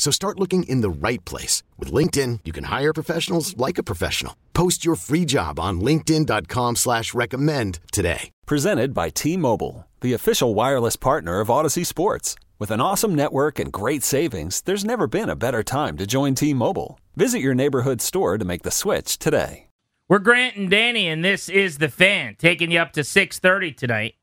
[0.00, 1.62] So start looking in the right place.
[1.78, 4.34] With LinkedIn, you can hire professionals like a professional.
[4.54, 8.30] Post your free job on linkedin.com slash recommend today.
[8.46, 12.34] Presented by T-Mobile, the official wireless partner of Audacy Sports.
[12.58, 16.34] With an awesome network and great savings, there's never been a better time to join
[16.34, 16.98] T-Mobile.
[17.14, 19.66] Visit your neighborhood store to make the switch today.
[20.08, 24.14] We're Grant and Danny, and this is The Fan, taking you up to 6.30 tonight.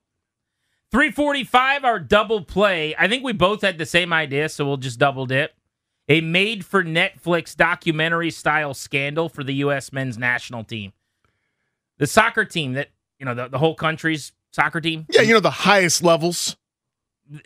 [0.92, 2.96] 345, our double play.
[2.98, 5.54] I think we both had the same idea, so we'll just double dip.
[6.10, 9.92] A made for Netflix documentary style scandal for the U.S.
[9.92, 10.94] men's national team.
[11.98, 12.90] The soccer team that,
[13.20, 15.06] you know, the, the whole country's soccer team.
[15.10, 16.56] Yeah, you know, the highest levels.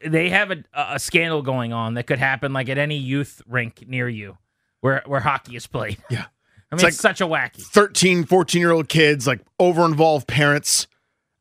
[0.05, 3.85] They have a, a scandal going on that could happen like at any youth rink
[3.87, 4.37] near you
[4.81, 5.97] where, where hockey is played.
[6.09, 6.25] Yeah.
[6.73, 7.61] I mean, It's it's, such a wacky.
[7.61, 10.87] 13, 14 year old kids, like over involved parents.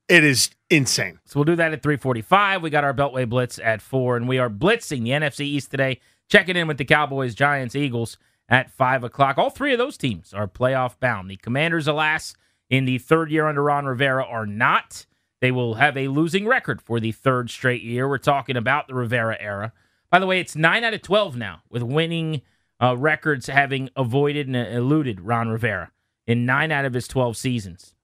[0.08, 1.20] It is insane.
[1.24, 2.62] So we'll do that at 345.
[2.62, 6.00] We got our Beltway Blitz at 4, and we are blitzing the NFC East today,
[6.30, 8.16] checking in with the Cowboys, Giants, Eagles
[8.48, 9.36] at 5 o'clock.
[9.36, 11.30] All three of those teams are playoff bound.
[11.30, 12.34] The Commanders, alas,
[12.68, 15.06] in the third year under Ron Rivera are not.
[15.40, 18.08] They will have a losing record for the third straight year.
[18.08, 19.72] We're talking about the Rivera era.
[20.10, 22.42] By the way, it's 9 out of 12 now, with winning
[22.80, 25.90] uh, records having avoided and eluded Ron Rivera
[26.26, 27.94] in 9 out of his 12 seasons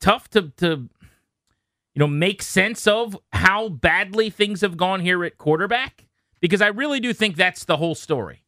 [0.00, 0.88] tough to to
[1.94, 6.05] you know make sense of how badly things have gone here at quarterback
[6.40, 8.42] because I really do think that's the whole story.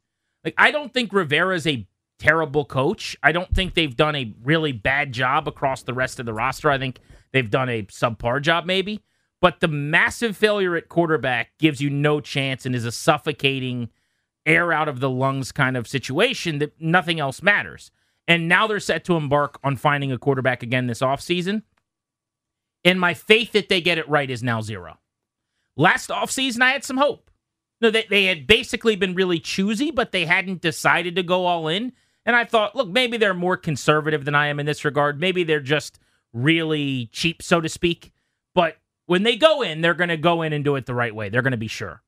[0.44, 1.86] Like I don't think Rivera's a
[2.18, 3.16] terrible coach.
[3.22, 6.70] I don't think they've done a really bad job across the rest of the roster.
[6.70, 6.98] I think
[7.32, 9.04] they've done a subpar job maybe,
[9.40, 13.90] but the massive failure at quarterback gives you no chance and is a suffocating
[14.46, 17.90] air out of the lungs kind of situation that nothing else matters.
[18.26, 21.62] And now they're set to embark on finding a quarterback again this offseason.
[22.84, 24.98] And my faith that they get it right is now zero.
[25.76, 27.27] Last offseason, I had some hope.
[27.80, 31.68] No, they, they had basically been really choosy, but they hadn't decided to go all
[31.68, 31.92] in.
[32.26, 35.20] And I thought, look, maybe they're more conservative than I am in this regard.
[35.20, 35.98] Maybe they're just
[36.32, 38.12] really cheap, so to speak.
[38.54, 41.14] But when they go in, they're going to go in and do it the right
[41.14, 41.28] way.
[41.28, 42.02] They're going to be sure.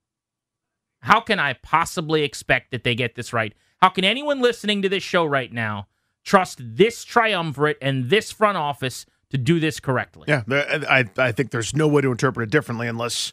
[1.00, 3.54] How can I possibly expect that they get this right?
[3.80, 5.88] How can anyone listening to this show right now
[6.22, 10.24] trust this triumvirate and this front office to do this correctly?
[10.28, 13.32] Yeah, I I think there's no way to interpret it differently unless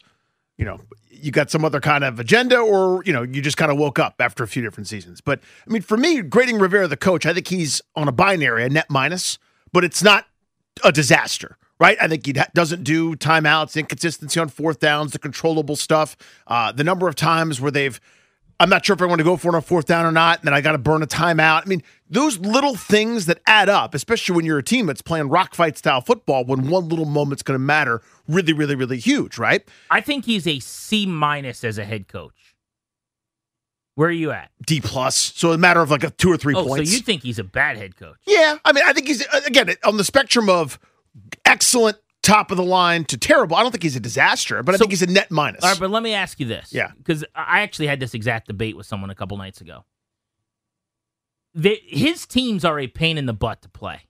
[0.57, 0.79] you know
[1.09, 4.00] you got some other kind of agenda or you know you just kind of woke
[4.00, 5.22] up after a few different seasons.
[5.22, 8.63] But I mean, for me, grading Rivera the coach, I think he's on a binary,
[8.63, 9.38] a net minus,
[9.72, 10.25] but it's not
[10.84, 11.57] a disaster.
[11.79, 16.17] Right, I think he doesn't do timeouts, inconsistency on fourth downs, the controllable stuff,
[16.47, 18.01] uh, the number of times where they've
[18.59, 20.40] I'm not sure if I want to go for it on fourth down or not.
[20.40, 21.63] And then I got to burn a timeout.
[21.63, 25.29] I mean, those little things that add up, especially when you're a team that's playing
[25.29, 29.38] rock fight style football, when one little moment's going to matter, really, really, really huge,
[29.38, 29.67] right?
[29.91, 32.56] I think he's a C minus as a head coach.
[33.94, 34.51] Where are you at?
[34.63, 35.16] D plus.
[35.16, 36.90] So a matter of like a two or three oh, points.
[36.90, 38.17] so you think he's a bad head coach?
[38.28, 40.79] yeah, I mean, I think he's again on the spectrum of
[41.46, 43.55] excellent, top of the line to terrible.
[43.55, 45.63] I don't think he's a disaster, but I So- think he's a net minus.
[45.63, 46.71] All right, but let me ask you this.
[46.73, 46.91] Yeah.
[46.97, 49.85] Because I actually had this exact debate with someone a couple nights ago.
[51.53, 54.01] His teams are a pain in the butt to play.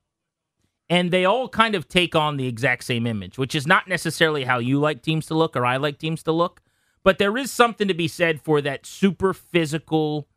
[0.90, 4.46] And they all kind of take on the exact same image, which is not necessarily
[4.46, 6.62] how you like teams to look or I like teams to look.
[7.04, 10.28] But there is something to be said for that super physical,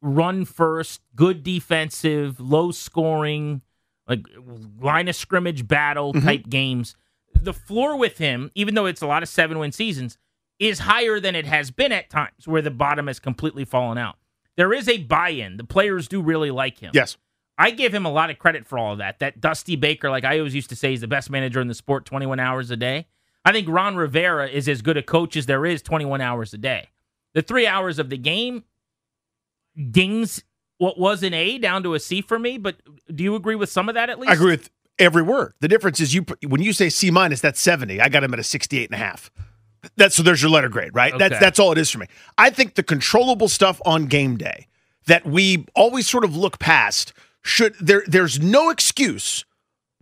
[0.00, 3.62] run first, good defensive, low scoring,
[4.08, 4.26] like
[4.80, 6.26] line of scrimmage battle mm-hmm.
[6.26, 6.96] type games.
[7.34, 10.18] The floor with him, even though it's a lot of seven win seasons,
[10.58, 14.16] is higher than it has been at times where the bottom has completely fallen out.
[14.56, 15.56] There is a buy in.
[15.56, 16.90] The players do really like him.
[16.94, 17.16] yes.
[17.60, 19.18] I give him a lot of credit for all of that.
[19.18, 21.74] That Dusty Baker, like I always used to say, is the best manager in the
[21.74, 23.06] sport 21 hours a day.
[23.44, 26.58] I think Ron Rivera is as good a coach as there is 21 hours a
[26.58, 26.90] day.
[27.34, 28.62] The three hours of the game
[29.90, 30.44] dings
[30.78, 32.76] what was an A down to a C for me, but
[33.14, 34.30] do you agree with some of that at least?
[34.30, 35.54] I agree with every word.
[35.60, 38.00] The difference is you when you say C minus, that's 70.
[38.00, 39.30] I got him at a 68 and a half.
[39.96, 41.16] That's so there's your letter grade, right?
[41.16, 42.06] That's that's all it is for me.
[42.36, 44.66] I think the controllable stuff on game day
[45.06, 49.44] that we always sort of look past should there there's no excuse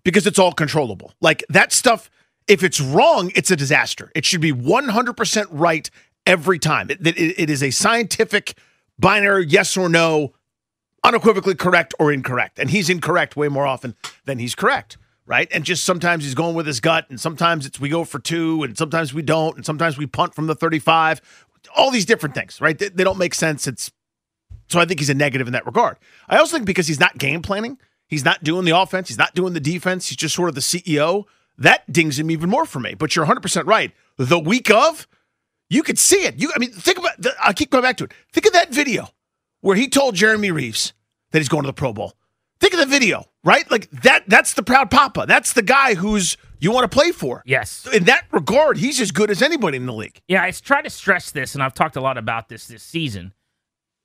[0.02, 1.12] because it's all controllable.
[1.20, 2.10] Like that stuff
[2.46, 4.12] if it's wrong, it's a disaster.
[4.14, 5.90] It should be 100% right
[6.26, 6.90] every time.
[6.90, 8.56] It, it, it is a scientific
[8.98, 10.32] binary yes or no
[11.06, 12.58] unequivocally correct or incorrect.
[12.58, 13.94] And he's incorrect way more often
[14.24, 14.98] than he's correct.
[15.26, 15.48] right?
[15.52, 18.62] And just sometimes he's going with his gut, and sometimes it's we go for two,
[18.62, 21.20] and sometimes we don't, and sometimes we punt from the 35.
[21.76, 22.78] All these different things, right?
[22.78, 23.66] They, they don't make sense.
[23.66, 23.90] It's
[24.68, 25.96] so I think he's a negative in that regard.
[26.28, 27.78] I also think because he's not game planning,
[28.08, 30.60] he's not doing the offense, he's not doing the defense, he's just sort of the
[30.60, 31.24] CEO.
[31.58, 32.94] That dings him even more for me.
[32.94, 33.92] But you're 100% right.
[34.18, 35.08] The week of,
[35.70, 36.38] you could see it.
[36.38, 37.20] You, I mean, think about.
[37.20, 38.12] The, I keep going back to it.
[38.32, 39.08] Think of that video
[39.60, 40.92] where he told Jeremy Reaves
[41.36, 42.14] that he's going to the Pro Bowl.
[42.60, 43.70] Think of the video, right?
[43.70, 44.24] Like that.
[44.26, 45.26] That's the proud papa.
[45.28, 47.42] That's the guy who's you want to play for.
[47.44, 47.86] Yes.
[47.92, 50.22] In that regard, he's as good as anybody in the league.
[50.28, 53.34] Yeah, I try to stress this, and I've talked a lot about this this season.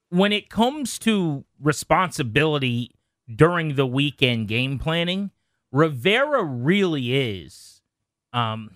[0.10, 2.92] When it comes to responsibility
[3.34, 5.32] during the weekend game planning,
[5.72, 7.82] Rivera really is
[8.34, 8.76] um,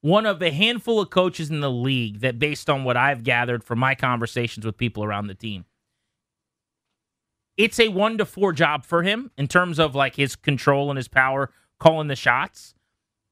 [0.00, 3.62] one of a handful of coaches in the league that, based on what I've gathered
[3.62, 5.64] from my conversations with people around the team,
[7.56, 10.96] it's a one to four job for him in terms of like his control and
[10.96, 12.74] his power calling the shots.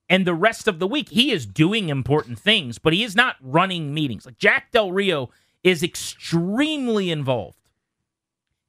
[0.09, 3.37] And the rest of the week, he is doing important things, but he is not
[3.41, 4.27] running meetings.
[4.27, 5.31] Like Jack Del Rio
[5.63, 7.57] is extremely involved.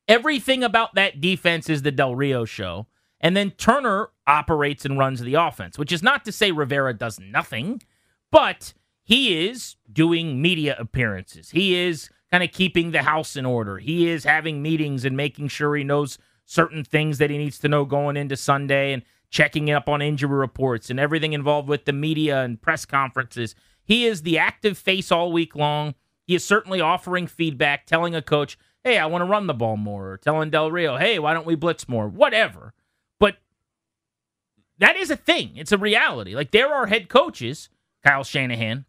[0.07, 2.87] Everything about that defense is the Del Rio show.
[3.19, 7.19] And then Turner operates and runs the offense, which is not to say Rivera does
[7.19, 7.81] nothing,
[8.31, 11.51] but he is doing media appearances.
[11.51, 13.77] He is kind of keeping the house in order.
[13.77, 17.67] He is having meetings and making sure he knows certain things that he needs to
[17.67, 21.93] know going into Sunday and checking up on injury reports and everything involved with the
[21.93, 23.55] media and press conferences.
[23.83, 25.95] He is the active face all week long.
[26.25, 29.77] He is certainly offering feedback, telling a coach, hey, I want to run the ball
[29.77, 32.07] more, or telling Del Rio, hey, why don't we blitz more?
[32.07, 32.73] Whatever.
[33.19, 33.37] But
[34.77, 35.51] that is a thing.
[35.55, 36.35] It's a reality.
[36.35, 37.69] Like there are head coaches,
[38.03, 38.85] Kyle Shanahan,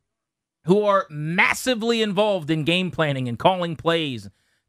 [0.65, 4.29] who are massively involved in game planning and calling plays.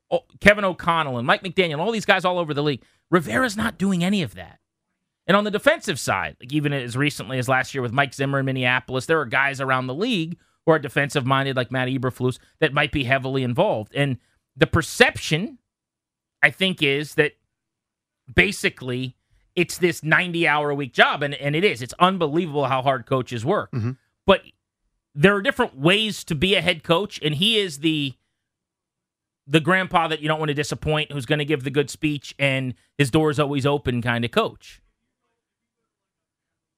[0.10, 2.84] Oh, Kevin O'Connell and Mike McDaniel, all these guys all over the league.
[3.10, 4.60] Rivera's not doing any of that.
[5.25, 8.40] And on the defensive side, like even as recently as last year with Mike Zimmer
[8.40, 12.40] in Minneapolis, there are guys around the league who are defensive minded, like Matt Eberflus,
[12.60, 13.94] that might be heavily involved.
[13.95, 14.18] And
[14.56, 15.60] the perception,
[16.42, 17.34] I think, is that
[18.34, 19.16] basically
[19.56, 21.24] it's this 90 hour a week job.
[21.24, 21.81] And, and it is.
[21.81, 23.72] It's unbelievable how hard coaches work.
[23.72, 23.92] Mm-hmm.
[24.25, 24.42] But
[25.15, 28.13] there are different ways to be a head coach, and he is the
[29.45, 32.33] the grandpa that you don't want to disappoint, who's going to give the good speech
[32.39, 34.81] and his door is always open kind of coach.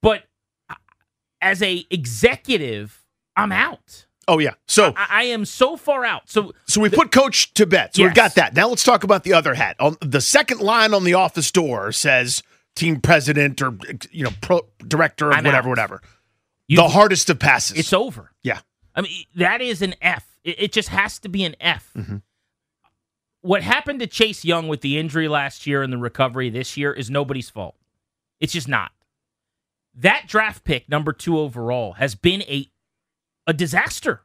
[0.01, 0.23] But
[1.41, 3.05] as a executive,
[3.35, 4.07] I'm out.
[4.27, 4.55] Oh yeah.
[4.67, 6.23] So I, I am so far out.
[6.29, 7.91] So so we put coach to bed.
[7.95, 8.09] So Yes.
[8.09, 8.55] we've got that.
[8.55, 9.75] Now let's talk about the other hat.
[9.79, 12.41] On the second line on the office door says
[12.75, 13.77] team president or
[14.11, 15.71] you know pro, director or I'm whatever out.
[15.71, 16.01] whatever.
[16.67, 17.77] You, the hardest of passes.
[17.77, 18.31] it's over.
[18.43, 18.59] yeah.
[18.95, 20.25] I mean, that is an F.
[20.43, 21.91] It, it just has to be an F.
[21.95, 22.21] Mhm.
[23.41, 26.91] What happened to Chase Young with the injury last year and the recovery this year
[26.93, 27.75] is nobody's fault.
[28.39, 28.91] It's just not.
[29.93, 32.69] That draft pick, number two overall, has been a
[33.47, 34.21] a disaster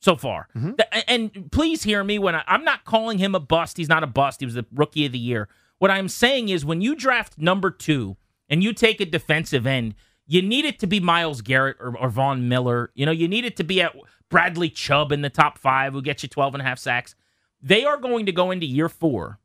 [0.00, 0.48] so far.
[0.56, 0.76] Mhm.
[1.06, 3.76] And please hear me when I, I'm not calling him a bust.
[3.76, 4.40] He's not a bust.
[4.40, 5.48] He was the rookie of the year.
[5.78, 8.16] What I'm saying is when you draft number two
[8.48, 9.94] and you take a defensive end,
[10.28, 12.90] you need it to be Myles Garrett or, or Von Miller.
[12.94, 13.96] You know, you need it to be at
[14.28, 17.14] Bradley Chubb in the top five who gets you 12 and a half sacks.
[17.62, 19.40] They are going to go into year four,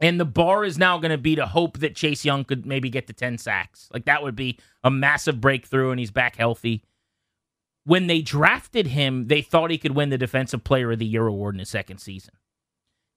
[0.00, 2.88] and the bar is now going to be to hope that Chase Young could maybe
[2.88, 3.88] get to 10 sacks.
[3.92, 6.84] Like that would be a massive breakthrough, and he's back healthy.
[7.84, 11.26] When they drafted him, they thought he could win the Defensive Player of the Year
[11.26, 12.34] award in his second season.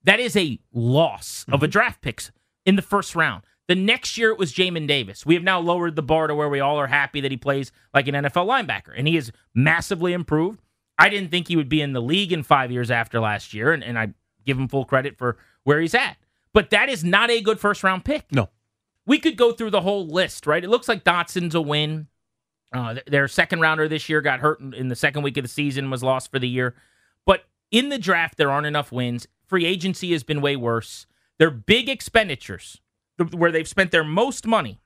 [0.03, 1.71] That is a loss of a mm-hmm.
[1.71, 2.31] draft picks
[2.65, 3.43] in the first round.
[3.69, 5.27] The next year it was Jamin Davis.
[5.27, 7.71] We have now lowered the bar to where we all are happy that he plays
[7.93, 10.59] like an NFL linebacker, and he has massively improved.
[10.97, 13.71] I didn't think he would be in the league in five years after last year,
[13.71, 16.17] and, and I give him full credit for where he's at.
[16.51, 18.25] But that is not a good first round pick.
[18.31, 18.49] No.
[19.05, 20.63] We could go through the whole list, right?
[20.63, 22.07] It looks like Dotson's a win.
[22.73, 25.47] Uh, their second rounder this year got hurt in, in the second week of the
[25.47, 26.73] season, was lost for the year.
[27.23, 29.27] But in the draft, there aren't enough wins.
[29.45, 31.05] Free agency has been way worse.
[31.37, 32.81] They're big expenditures
[33.23, 34.79] where they've spent their most money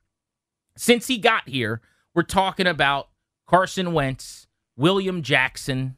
[0.78, 1.82] since he got here.
[2.14, 3.10] We're talking about
[3.48, 5.98] Carson Wentz, William Jackson,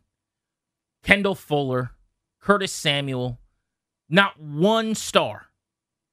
[1.04, 1.92] Kendall Fuller,
[2.42, 3.40] Curtis Samuel.
[4.08, 5.48] Not one star,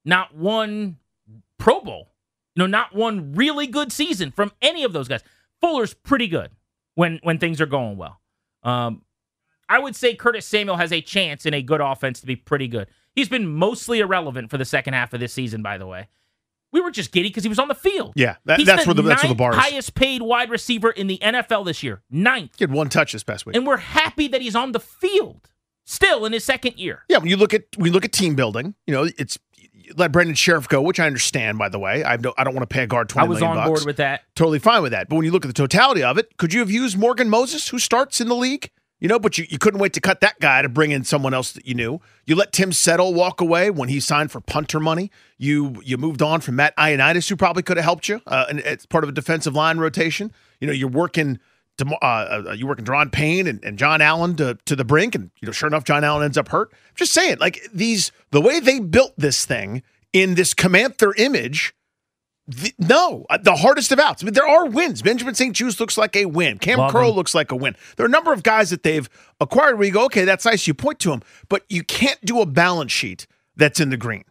[0.05, 0.97] not one
[1.59, 2.09] Pro Bowl,
[2.55, 5.23] you know, not one really good season from any of those guys.
[5.61, 6.51] Fuller's pretty good
[6.95, 8.21] when when things are going well.
[8.63, 9.03] Um,
[9.69, 12.67] I would say Curtis Samuel has a chance in a good offense to be pretty
[12.67, 12.89] good.
[13.15, 16.09] He's been mostly irrelevant for the second half of this season, by the way.
[16.73, 18.15] We were just giddy because he was on the field.
[18.17, 19.59] Yeah, that- that's where the- that's where the bar is.
[19.59, 23.23] Highest paid wide receiver in the NFL this year, ninth, He had one touch this
[23.23, 23.55] past week.
[23.57, 25.51] and we're happy that he's on the field
[25.85, 27.05] still in his second year.
[27.11, 29.39] Yeah, when you look at we look at team building, you know, it's
[29.97, 32.03] let Brandon Scherff go, which I understand, by the way.
[32.05, 33.27] I don't, I don't want to pay a guard twenty.
[33.27, 33.69] I was on bucks.
[33.69, 34.23] board with that.
[34.35, 35.11] Totally fine with that.
[35.11, 37.69] But when you look at the totality of it, could you have used Morgan Moses,
[37.69, 38.71] who starts in the league?
[39.03, 41.35] You know, but you, you couldn't wait to cut that guy to bring in someone
[41.35, 42.01] else that you knew.
[42.25, 45.11] You let Tim Settle walk away when he signed for punter money.
[45.39, 48.61] You you moved on from Matt Ioannidis, who probably could have helped you, uh, and
[48.61, 50.33] it's part of a defensive line rotation.
[50.61, 51.41] You know, you're working
[51.81, 55.33] uh, uh, you working Da'Ron Payne and, and John Allen to, to the brink, and
[55.41, 56.71] you know, sure enough, John Allen ends up hurt.
[56.73, 59.83] I'm just saying, like these, the way they built this thing
[60.13, 61.75] in this Commander image
[62.55, 64.23] the, no, uh, the hardest of outs.
[64.23, 65.03] I mean, there are wins.
[65.03, 66.59] Benjamin St-Juste looks like a win.
[66.59, 67.05] Cam Love him.
[67.11, 67.77] looks like a win.
[67.97, 69.09] There are a number of guys that they've
[69.41, 70.67] acquired where you go, okay, that's nice.
[70.67, 74.25] You point to them, but you can't do a balance sheet that's in the green.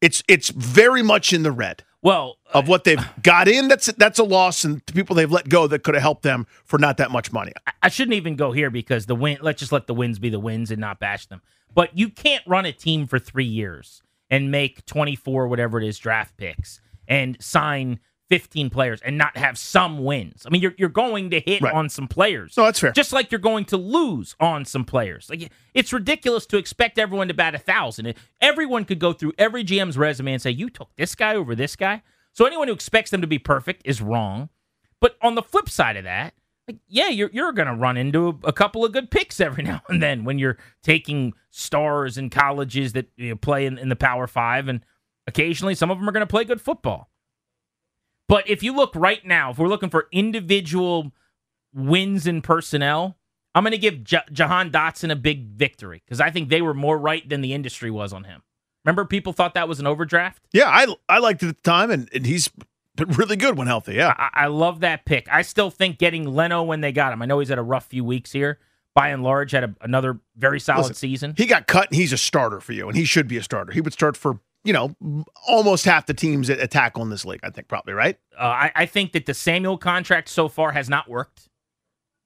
[0.00, 3.68] It's it's very much in the red Well, of what they've got in.
[3.68, 6.46] That's that's a loss, and the people they've let go that could have helped them
[6.64, 7.52] for not that much money.
[7.66, 9.38] I- I shouldn't even go here because the win.
[9.40, 11.40] Let's just let the wins be the wins and not bash them.
[11.74, 15.86] But you can't run a team for three years and make twenty four whatever it
[15.88, 20.42] is draft picks and sign fifteen players and not have some wins.
[20.46, 21.72] I mean, you're you're going to hit Right.
[21.72, 22.56] on some players.
[22.56, 22.90] No, that's fair.
[22.92, 25.30] Just like you're going to lose on some players.
[25.30, 28.14] Like it's ridiculous to expect everyone to bat a thousand.
[28.40, 31.76] Everyone could go through every GM's resume and say you took this guy over this
[31.76, 32.02] guy.
[32.32, 34.48] So anyone who expects them to be perfect is wrong.
[35.00, 36.34] But on the flip side of that,
[36.66, 39.82] like, yeah, you're you're gonna run into a, a couple of good picks every now
[39.88, 43.94] and then when you're taking stars in colleges that you know, play in, in the
[43.94, 44.80] Power Five, and
[45.26, 47.10] occasionally some of them are gonna play good football.
[48.28, 51.12] But if you look right now, if we're looking for individual
[51.72, 53.16] wins in personnel,
[53.54, 56.98] I'm gonna give J- Jahan Dotson a big victory because I think they were more
[56.98, 58.42] right than the industry was on him.
[58.84, 60.42] Remember, people thought that was an overdraft.
[60.52, 62.50] Yeah, I I liked it at the time, and, and he's
[62.96, 63.94] been really good when healthy.
[63.94, 65.26] Yeah, I, I love that pick.
[65.30, 67.22] I still think getting Leno when they got him.
[67.22, 68.58] I know he's had a rough few weeks here.
[68.94, 71.34] By and large, had a, another very solid Listen, season.
[71.36, 73.72] he got cut, and he's a starter for you, and he should be a starter.
[73.72, 74.96] He would start for you know
[75.46, 77.40] almost half the teams that attack on this league.
[77.42, 78.18] I think probably right.
[78.38, 81.48] Uh, I, I think that the Samuel contract so far has not worked.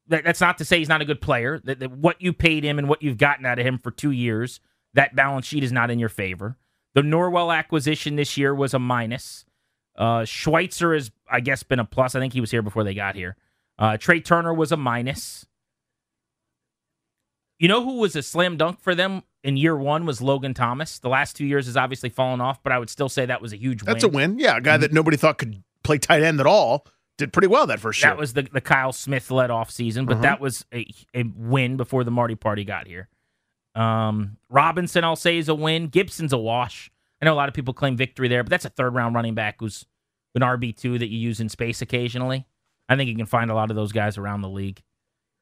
[0.09, 1.61] That, that's not to say he's not a good player.
[1.65, 4.11] That, that what you paid him and what you've gotten out of him for two
[4.11, 4.61] years,
[4.95, 6.57] that balance sheet is not in your favor.
[6.95, 9.45] The Norwell acquisition this year was a minus.
[9.97, 12.15] Uh, Schweitzer has, I guess, been a plus.
[12.15, 13.37] I think he was here before they got here.
[13.79, 15.47] Uh, Trai Turner was a minus.
[17.61, 20.99] You know who was a slam dunk for them in year one was Logan Thomas.
[20.99, 23.53] The last two years has obviously fallen off, but I would still say that was
[23.53, 23.93] a huge win.
[23.93, 24.15] That's win.
[24.15, 24.39] a win.
[24.39, 26.87] Yeah, a guy that nobody thought could play tight end at all
[27.19, 28.11] did pretty well that first year.
[28.11, 30.23] That was the, the Kyle Smith led off season, but Uh-huh.
[30.23, 33.09] that was a, a win before the Marty Party got here.
[33.75, 35.89] Um, Robinson, I'll say, is a win.
[35.89, 36.91] Gibson's a wash.
[37.21, 39.35] I know a lot of people claim victory there, but that's a third round running
[39.35, 39.85] back who's
[40.35, 42.47] an RB2 that you use in space occasionally.
[42.89, 44.83] I think you can find a lot of those guys around the league.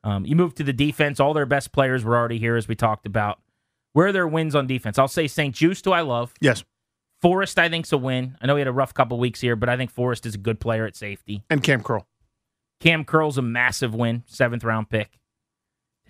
[0.09, 1.21] Um, you move to the defense.
[1.21, 3.41] All their best players were already here, as we talked about.
[3.93, 4.99] Where are their wins on defense?
[4.99, 6.33] I'll say St-Juste, do I love.
[6.41, 6.65] yes,
[7.21, 8.37] Forrest, I think's a win.
[8.41, 10.39] I know he had a rough couple weeks here, but I think Forrest is a
[10.39, 11.43] good player at safety.
[11.51, 12.07] and Cam Curl.
[12.81, 15.19] Cam Curl's a massive win, seventh round pick.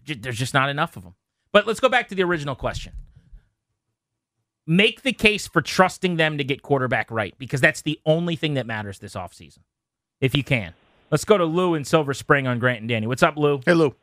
[0.07, 1.14] There's just not enough of them.
[1.50, 2.93] But let's go back to the original question.
[4.67, 8.55] Make the case for trusting them to get quarterback right because that's the only thing
[8.55, 9.61] that matters this offseason.
[10.21, 10.75] If you can.
[11.11, 13.07] Let's go to Lou in Silver Spring on Grant and Danny.
[13.07, 13.61] What's up, Lou?
[13.65, 13.95] Hey Lou,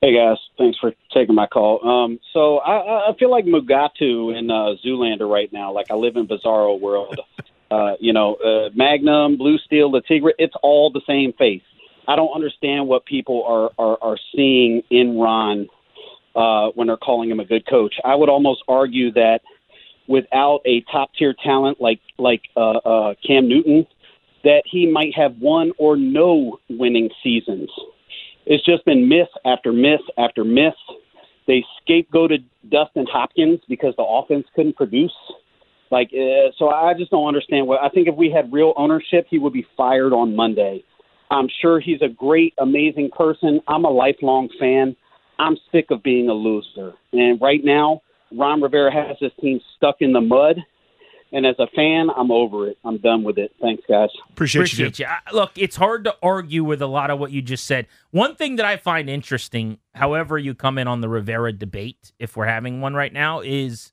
[0.00, 1.86] Hey guys, thanks for taking my call.
[1.86, 5.72] Um, so I- I, I feel like Mugatu in uh, Zoolander right now.
[5.72, 7.18] Like I live in Bizarro world.
[7.72, 10.32] Uh, you know, uh, Magnum, Blue Steel, the Tigre.
[10.40, 11.62] It's all the same face.
[12.08, 15.68] I don't understand what people are are, are seeing in Ron
[16.34, 17.94] uh, when they're calling him a good coach.
[18.04, 19.42] I would almost argue that
[20.08, 23.86] without a top tier talent like like uh, uh, Cam Newton,
[24.44, 27.70] that he might have one or no winning seasons
[28.46, 30.74] it's just been myth after myth after myth.
[31.46, 35.12] They scapegoated Dustin Hopkins because the offense couldn't produce.
[35.90, 37.80] Like, uh, so I just don't understand what.
[37.80, 40.84] I think if we had real ownership, he would be fired on Monday.
[41.30, 43.60] I'm sure he's a great, amazing person.
[43.68, 44.96] I'm a lifelong fan.
[45.38, 46.94] I'm sick of being a loser.
[47.12, 48.02] And right now,
[48.36, 50.56] Ron Rivera has this team stuck in the mud.
[51.32, 52.78] And as a fan, I'm over it.
[52.84, 53.52] I'm done with it.
[53.60, 54.08] Thanks, guys.
[54.30, 54.86] appreciate, you.
[54.86, 55.06] Appreciate dude.
[55.32, 55.38] you.
[55.38, 57.86] Look, it's hard to argue with a lot of what you just said.
[58.10, 62.36] One thing that I find interesting, however you come in on the Rivera debate, if
[62.36, 63.92] we're having one right now, is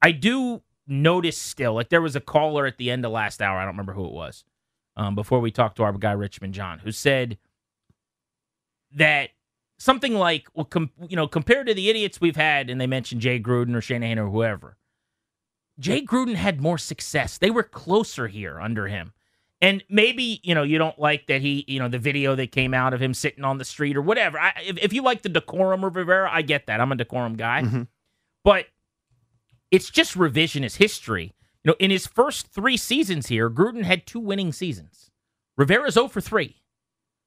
[0.00, 3.58] I do notice still, like there was a caller at the end of last hour,
[3.58, 4.44] I don't remember who it was,
[4.96, 7.38] um, before we talked to our guy Richmond John, who said
[8.94, 9.30] that
[9.78, 13.20] something like, well, com- you know, compared to the idiots we've had, and they mentioned
[13.20, 14.76] Jay Gruden or Shanahan or whoever,
[15.78, 17.38] Jay Gruden had more success.
[17.38, 19.12] They were closer here under him.
[19.60, 22.74] And maybe, you know, you don't like that he, you know, the video that came
[22.74, 24.38] out of him sitting on the street or whatever.
[24.38, 26.80] I, if, if you like the decorum of Rivera, I get that.
[26.80, 27.62] I'm a decorum guy.
[27.62, 27.86] Mhm.
[28.44, 28.66] But
[29.70, 31.32] it's just revisionist history
[31.64, 35.10] You know, in his first three seasons here, Gruden had two winning seasons.
[35.56, 36.56] Rivera's 0 for 3.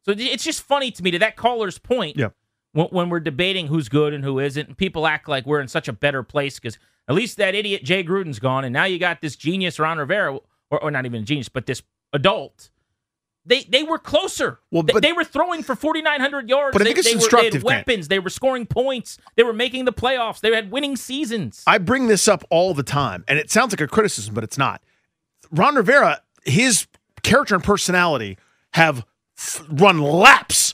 [0.03, 2.29] So it's just funny to me to that caller's point Yeah.
[2.75, 5.67] When, when we're debating who's good and who isn't, and people act like we're in
[5.69, 6.77] such a better place because
[7.07, 10.37] at least that idiot Jay Gruden's gone, and now you got this genius Ron Rivera,
[10.69, 11.81] or, or not even a genius, but this
[12.13, 12.69] adult.
[13.47, 14.59] They they were closer.
[14.71, 16.73] Well, They- but- they, were throwing for 4,900 yards.
[16.73, 17.87] But I they, think it's they were, they instructive, had Kent.
[17.87, 18.07] weapons.
[18.07, 19.19] They were scoring points.
[19.35, 20.39] They were making the playoffs.
[20.41, 21.63] They had winning seasons.
[21.67, 24.57] I bring this up all the time, and it sounds like a criticism, but it's
[24.57, 24.81] not.
[25.51, 26.87] Ron Rivera, his
[27.21, 28.39] character and personality
[28.73, 29.05] have
[29.37, 30.64] f- run laps.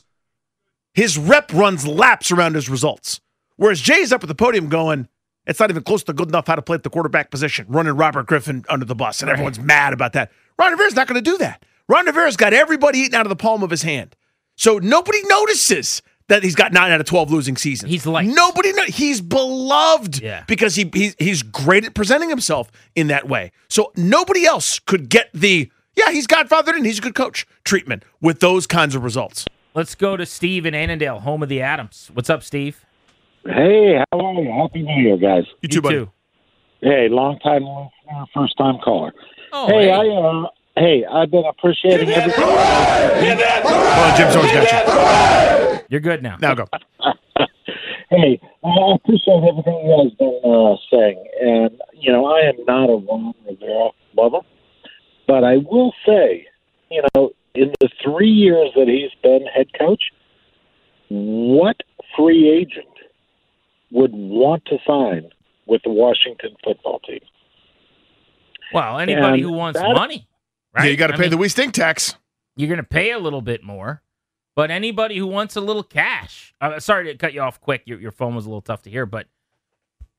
[0.94, 3.20] His rep runs laps around his results.
[3.56, 5.08] Whereas Jay's up at the podium going,
[5.46, 7.94] it's not even close to good enough how to play at the quarterback position, running
[7.94, 10.30] Robert Griffin under the bus, and everyone's mad about that.
[10.58, 11.64] Ron Rivera's not going to do that.
[11.88, 14.14] Ron Rivera's got everybody eating out of the palm of his hand.
[14.56, 17.90] So nobody notices that he's got nine out of 12 losing seasons.
[17.90, 18.28] He's liked.
[18.30, 20.44] Nobody know he's beloved Yeah.
[20.46, 23.50] because he he's, he's great at presenting himself in that way.
[23.68, 28.04] So nobody else could get the yeah, he's godfathered and he's a good coach treatment
[28.20, 29.44] with those kinds of results.
[29.74, 32.10] Let's go to Steve in Annandale, home of the Atoms.
[32.12, 32.84] What's up, Steve?
[33.44, 34.50] Hey, how are you?
[34.50, 35.44] Happy New Year, guys.
[35.62, 36.06] You too, buddy.
[36.82, 39.14] Hey, long time listener, first time caller.
[39.52, 39.90] Oh, hey, hey.
[39.90, 42.44] I uh, hey, I've been appreciating everything.
[42.44, 45.84] Well, Jim's always got you.
[45.88, 46.36] You're good now.
[46.40, 46.66] Now go.
[48.10, 52.90] Hey, I appreciate everything you guys been uh, saying, and you know, I am not
[52.90, 54.40] a Ron Rivera lover,
[55.26, 56.46] but I will say,
[56.92, 60.02] you know, in the three years that he's been head coach,
[61.08, 61.76] what
[62.16, 62.86] free agent
[63.90, 65.30] would want to sign
[65.66, 67.20] with the Washington football team?
[68.72, 70.26] Well, anybody And who wants that- money,
[70.74, 70.84] right?
[70.84, 72.16] Yeah, you got to pay mean, the we stink tax.
[72.56, 74.02] You're going to pay a little bit more,
[74.54, 76.54] but anybody who wants a little cash.
[76.60, 77.82] Uh, sorry to cut you off quick.
[77.86, 79.26] Your, your phone was a little tough to hear, but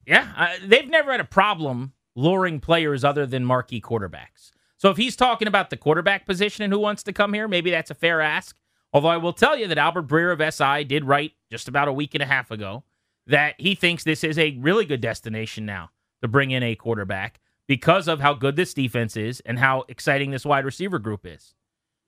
[0.06, 4.52] yeah, uh, they've never had a problem luring players other than marquee quarterbacks.
[4.84, 7.72] So if he's talking about the quarterback position and who wants to come here, maybe
[7.72, 8.58] that's a fair ask.
[8.92, 11.94] Although I will tell you that Albert Breer of SI did write just about a
[11.94, 12.84] week and a half ago
[13.26, 17.40] that he thinks this is a really good destination now to bring in a quarterback
[17.66, 21.56] because of how good this defense is and how exciting this wide receiver group is.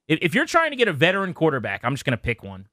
[0.09, 2.67] If, you're trying to get a veteran quarterback, I'm just going to pick one.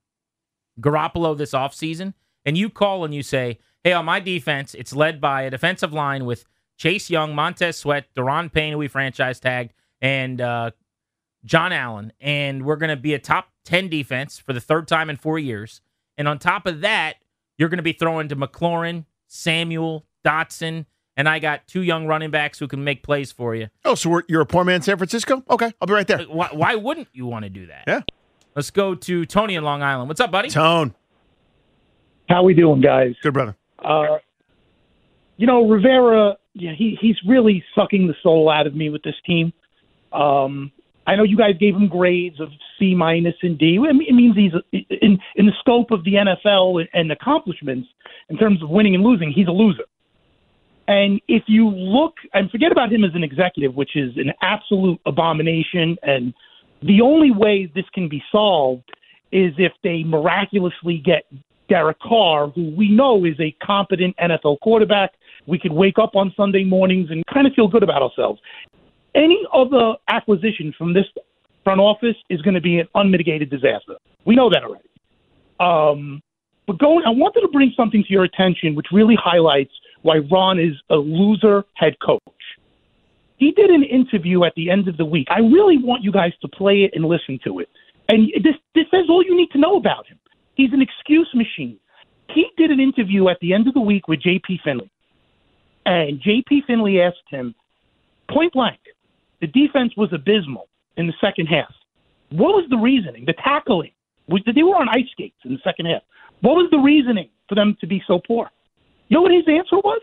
[0.81, 5.20] Garoppolo this offseason, and you call and you say, hey, on my defense, it's led
[5.20, 6.44] by a defensive line with
[6.77, 10.73] Chase Young, Montez Sweat, Da'Ron Payne, who we franchise tagged, and uh,
[11.47, 12.12] John Allen.
[12.21, 15.38] And we're going to be a top 10 defense for the third time in four
[15.38, 15.81] years.
[16.19, 17.15] And on top of that,
[17.57, 20.85] you're going to be throwing to McLaurin, Samuel, Dotson,
[21.17, 23.69] and I got two young running backs who can make plays for you.
[23.85, 25.43] Oh, so we're, you're a poor man San Francisco?
[25.49, 26.23] Okay, I'll be right there.
[26.23, 27.85] Why, why wouldn't you want to do that?
[27.87, 28.01] Yeah.
[28.55, 30.09] Let's go to Tony in Long Island.
[30.09, 30.49] What's up, buddy?
[30.49, 30.95] Tone.
[32.29, 33.15] How we doing, guys?
[33.23, 33.57] Good brother.
[33.79, 34.19] Uh,
[35.37, 39.15] you know, Rivera, yeah, he he's really sucking the soul out of me with this
[39.27, 39.53] team.
[40.12, 40.72] Um,
[41.07, 42.48] I know you guys gave him grades of
[42.79, 43.79] C minus and D.
[43.81, 47.88] It means he's in in the scope of the NFL and accomplishments
[48.29, 49.33] in terms of winning and losing.
[49.33, 49.85] He's a loser.
[50.88, 55.01] And if you look and forget about him as an executive, which is an absolute
[55.07, 56.35] abomination, and
[56.83, 58.85] the only way this can be solved
[59.31, 61.25] is if they miraculously get
[61.68, 65.12] Derek Carr, who we know is a competent NFL quarterback.
[65.46, 68.40] We could wake up on Sunday mornings and kind of feel good about ourselves.
[69.14, 71.05] Any other acquisition from this
[71.64, 73.96] front office is going to be an unmitigated disaster.
[74.25, 74.88] We know that already.
[75.61, 76.22] Um,
[76.66, 79.72] but going, I wanted to bring something to your attention, which really highlights
[80.03, 82.20] why Ron is a loser head coach.
[83.37, 85.27] He did an interview at the end of the week.
[85.31, 87.68] I really want you guys to play it and listen to it.
[88.09, 90.18] And this this says all you need to know about him.
[90.55, 91.79] He's an excuse machine.
[92.35, 94.61] He did an interview at the end of the week with J.P.
[94.64, 94.90] Finlay.
[95.85, 96.62] And J.P.
[96.66, 97.55] Finlay asked him,
[98.31, 98.79] point blank,
[99.42, 101.74] the defense was abysmal in the second half.
[102.31, 103.24] What was the reasoning?
[103.26, 103.92] The tackling.
[104.28, 106.02] They were on ice skates in the second half.
[106.40, 108.50] What was the reasoning for them to be so poor?
[109.09, 110.00] You know what his answer was?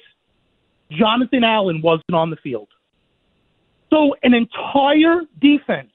[0.91, 2.67] Jonathan Allen wasn't on the field.
[3.89, 5.91] So an entire defense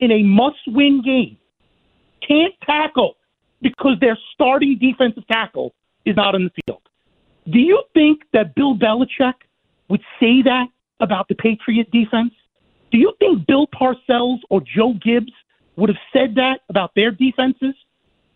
[0.00, 1.38] in a must-win game
[2.26, 3.16] can't tackle
[3.62, 6.82] because their starting defensive tackle is not on the field.
[7.48, 9.34] Do you think that Bill Belichick
[9.88, 10.66] would say that
[11.00, 12.32] about the Patriot defense?
[12.90, 15.32] Do you think Bill Parcells or Joe Gibbs
[15.76, 17.74] would have said that about their defenses?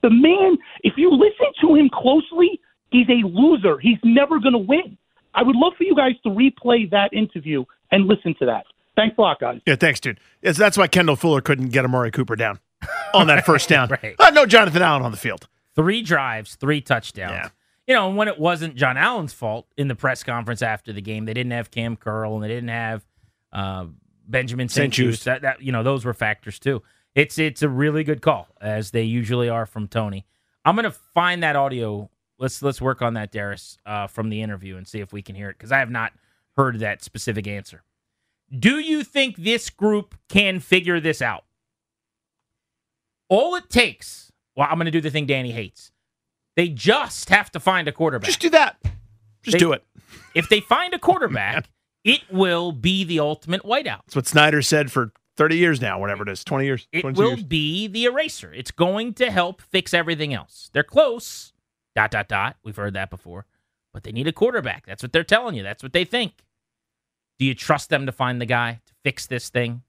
[0.02, 2.60] The man, if you listen to him closely,
[2.90, 3.78] he's a loser.
[3.78, 4.98] He's never going to win.
[5.34, 8.64] I would love for you guys to replay that interview and listen to that.
[8.96, 9.60] Thanks a lot, guys.
[9.66, 10.20] Yeah, thanks, dude.
[10.42, 12.58] Yes, that's why Kendall Fuller couldn't get Amari Cooper down
[13.14, 13.88] on that first down.
[14.02, 14.14] Right.
[14.18, 15.48] Uh, no Jonathan Allen on the field.
[15.74, 17.32] Three drives, three touchdowns.
[17.32, 17.48] Yeah.
[17.86, 21.00] You know, and when it wasn't John Allen's fault in the press conference after the
[21.00, 23.04] game, they didn't have Cam Curl and they didn't have
[23.52, 23.86] uh,
[24.32, 24.92] Benjamin St.
[24.92, 25.24] St-Juste.
[25.24, 26.82] That, that you know those were factors too.
[27.14, 30.26] It's it's a really good call as they usually are from Tony.
[30.64, 32.10] I'm gonna find that audio.
[32.38, 35.36] Let's let's work on that, Darius, uh, from the interview and see if we can
[35.36, 36.12] hear it because I have not
[36.56, 37.82] heard that specific answer.
[38.58, 41.44] Do you think this group can figure this out?
[43.28, 44.30] All it takes.
[44.56, 45.90] Well, I'm going to do the thing Danny hates.
[46.56, 48.26] They just have to find a quarterback.
[48.26, 48.76] Just do that.
[49.42, 49.84] Just They- do it.
[50.34, 51.70] if they find a quarterback,
[52.04, 54.00] it will be the ultimate whiteout.
[54.06, 56.88] That's what Snyder said for 30 years now, whatever it is, 20 years.
[56.92, 57.42] It will years.
[57.44, 58.52] be the eraser.
[58.52, 60.70] It's going to help fix everything else.
[60.72, 61.52] They're close.
[61.94, 62.56] Dot dot dot.
[62.64, 63.46] We've heard that before.
[63.92, 64.86] But they need a quarterback.
[64.86, 65.62] That's what they're telling you.
[65.62, 66.32] That's what they think.
[67.38, 69.82] Do you trust them to find the guy to fix this thing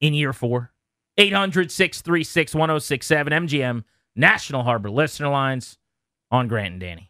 [0.00, 0.72] in year four?
[1.16, 3.84] 800 636 1067 MGM
[4.16, 5.78] National Harbor listener lines
[6.30, 7.09] on Grant and Danny.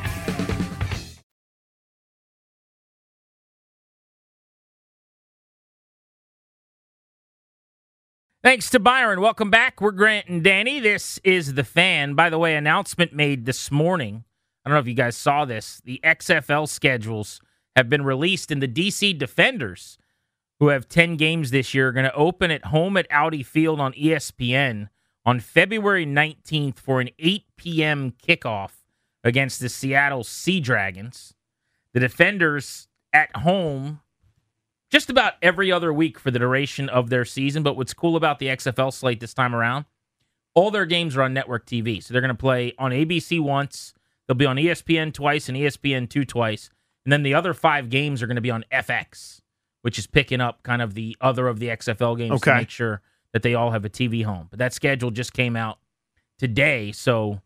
[8.43, 9.21] Thanks to Byron.
[9.21, 9.79] Welcome back.
[9.79, 10.79] We're Grant and Danny.
[10.79, 12.15] This is the fan.
[12.15, 14.23] By the way, announcement made this morning.
[14.65, 15.79] I don't know if you guys saw this.
[15.85, 17.39] The XFL schedules
[17.75, 19.99] have been released, and the DC Defenders,
[20.59, 23.79] who have 10 games this year, are going to open at home at Audi Field
[23.79, 24.89] on ESPN
[25.23, 28.15] on February 19th for an 8 p.m.
[28.27, 28.71] kickoff
[29.23, 31.35] against the Seattle Sea Dragons.
[31.93, 33.99] The Defenders at home
[34.91, 37.63] just about every other week for the duration of their season.
[37.63, 39.85] But what's cool about the XFL slate this time around,
[40.53, 42.03] all their games are on network TV.
[42.03, 43.93] So they're going to play on ABC once,
[44.27, 46.69] they'll be on ESPN twice and ESPN 2 twice.
[47.05, 49.41] And then the other five games are going to be on FX,
[49.81, 53.01] which is picking up kind of the other of the XFL games to make sure
[53.33, 54.47] that they all have a TV home.
[54.49, 55.79] But that schedule just came out
[56.37, 56.91] today.
[56.91, 57.41] So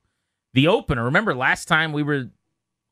[0.54, 2.30] the opener, remember last time we were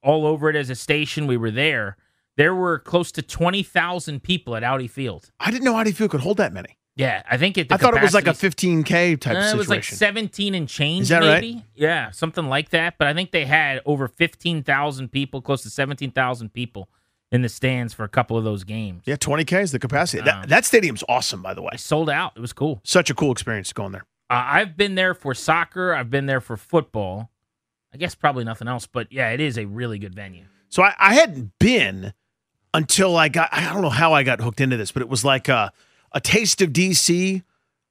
[0.04, 1.98] all over it as a station, we were there.
[2.36, 5.32] There were close to 20,000 people at Audi Field.
[5.40, 6.78] I didn't know Audi Field could hold that many.
[6.96, 7.72] Yeah, I think it.
[7.72, 9.56] I thought it was like a 15K type uh, situation.
[9.56, 11.64] It was like 17 and change, Is that right?
[11.74, 13.00] Yeah, something like that.
[13.00, 16.90] But I think they had over 15,000 people, close to 17,000 people
[17.32, 19.04] in the stands for a couple of those games.
[19.08, 20.20] yeah, 20K is the capacity.
[20.20, 21.72] Um, that, that stadium's awesome, by the way.
[21.78, 22.34] Sold out.
[22.36, 22.80] It was cool.
[22.84, 24.06] Such a cool experience going there.
[24.30, 25.96] Uh, I've been there for soccer.
[25.96, 27.32] I've been there for football.
[27.92, 28.86] I guess probably nothing else.
[28.86, 30.46] But yeah, it is a really good venue.
[30.70, 32.14] So I, I hadn't been
[32.74, 35.24] until I got, I don't know how I got hooked into this, but it was
[35.24, 35.72] like a,
[36.12, 37.44] a taste of DC,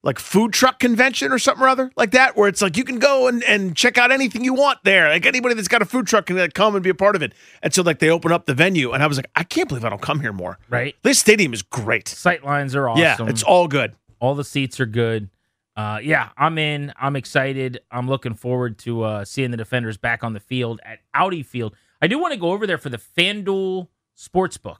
[0.03, 2.99] like food truck convention or something or other like that, where it's like you can
[2.99, 5.09] go and, and check out anything you want there.
[5.09, 7.21] Like anybody that's got a food truck can like, come and be a part of
[7.21, 7.33] it.
[7.61, 9.85] And so like they open up the venue and I was like, I can't believe
[9.85, 10.59] I don't come here more.
[10.69, 10.95] Right.
[11.03, 12.07] This stadium is great.
[12.09, 13.27] Sight lines are awesome.
[13.27, 13.95] Yeah, it's all good.
[14.19, 15.29] All the seats are good.
[15.75, 16.93] Uh, yeah, I'm in.
[16.99, 17.81] I'm excited.
[17.89, 21.75] I'm looking forward to uh, seeing the defenders back on the field at Audi Field.
[22.01, 24.77] I do want to go over there for the FanDuel Sportsbook.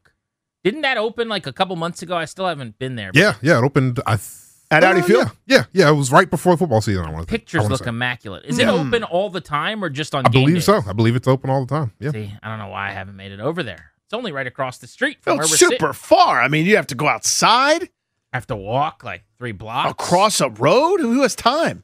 [0.63, 2.15] Didn't that open like a couple months ago?
[2.15, 3.11] I still haven't been there.
[3.13, 3.99] Yeah, yeah, it opened.
[4.05, 4.27] I th-
[4.71, 5.31] At Audi uh, Field?
[5.45, 5.89] Yeah, yeah, yeah.
[5.89, 7.03] It was right before football season.
[7.05, 7.89] I want to Pictures I look say.
[7.89, 8.45] immaculate.
[8.45, 10.65] Is it open all the time or just on I game believe days?
[10.65, 10.81] so.
[10.87, 11.91] I believe it's open all the time.
[11.99, 12.11] Yeah.
[12.11, 13.91] See, I don't know why I haven't made it over there.
[14.05, 15.93] It's only right across the street Well, from where it's we're super sitting.
[15.93, 16.41] far.
[16.41, 17.89] I mean, you have to go outside
[18.31, 20.99] I have to walk like three blocks across a road.
[21.01, 21.83] Who has time?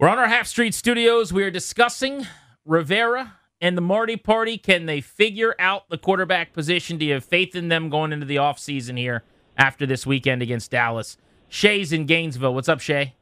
[0.00, 1.30] We're on our Half Street Studios.
[1.32, 2.26] We are discussing
[2.64, 4.58] Rivera and the Marty Party.
[4.58, 6.98] Can they figure out the quarterback position?
[6.98, 9.24] Do you have faith in them going into the offseason here
[9.56, 11.16] after this weekend against Dallas?
[11.48, 12.54] Shay's in Gainesville.
[12.54, 13.14] What's up, Shay?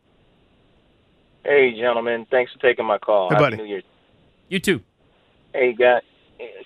[1.44, 2.26] Hey, gentlemen.
[2.28, 3.28] Thanks for taking my call.
[3.28, 3.56] Hey, Happy buddy.
[3.58, 3.82] New Year.
[4.48, 4.80] You too.
[5.54, 6.02] Hey, guys.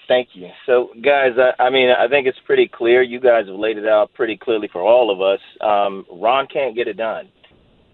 [0.08, 0.48] Thank you.
[0.64, 3.02] So, guys, I, I mean, I think it's pretty clear.
[3.02, 5.40] You guys have laid it out pretty clearly for all of us.
[5.60, 7.28] Um, Ron can't get it done.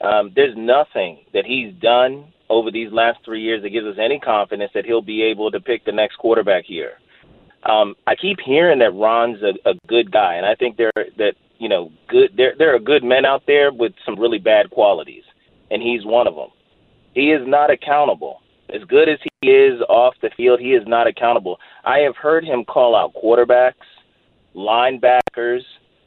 [0.01, 4.21] Um, there's nothing that he's done over these last three years that gives us any
[4.21, 6.93] confidence that he'll be able to pick the next quarterback here.
[7.65, 11.35] Um, I keep hearing that Ron's a, a good guy, and I think there that
[11.59, 15.23] you know good there there are good men out there with some really bad qualities,
[15.71, 16.51] and he's one of them.
[17.15, 18.41] He is not accountable.
[18.69, 21.59] As good as he is off the field, he is not accountable.
[21.85, 23.73] I have heard him call out quarterbacks,
[24.55, 25.61] linebackers,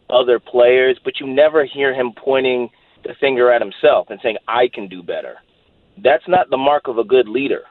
[0.09, 2.69] other players, but you never hear him pointing
[3.03, 5.35] the finger at himself and saying, I can do better.
[6.03, 7.63] That's not the mark of a good leader.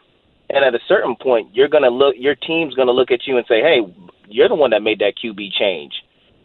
[0.51, 3.27] And at a certain point, you're going to look, your team's going to look at
[3.27, 3.81] you and say, hey,
[4.29, 5.93] you're the one that made that QB change.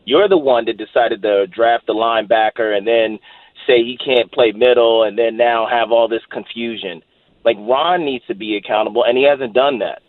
[0.05, 3.19] You're the one that decided to draft the linebacker and then
[3.67, 7.03] say he can't play middle and then now have all this confusion.
[7.45, 10.01] Like Ron needs to be accountable, and he hasn't done that.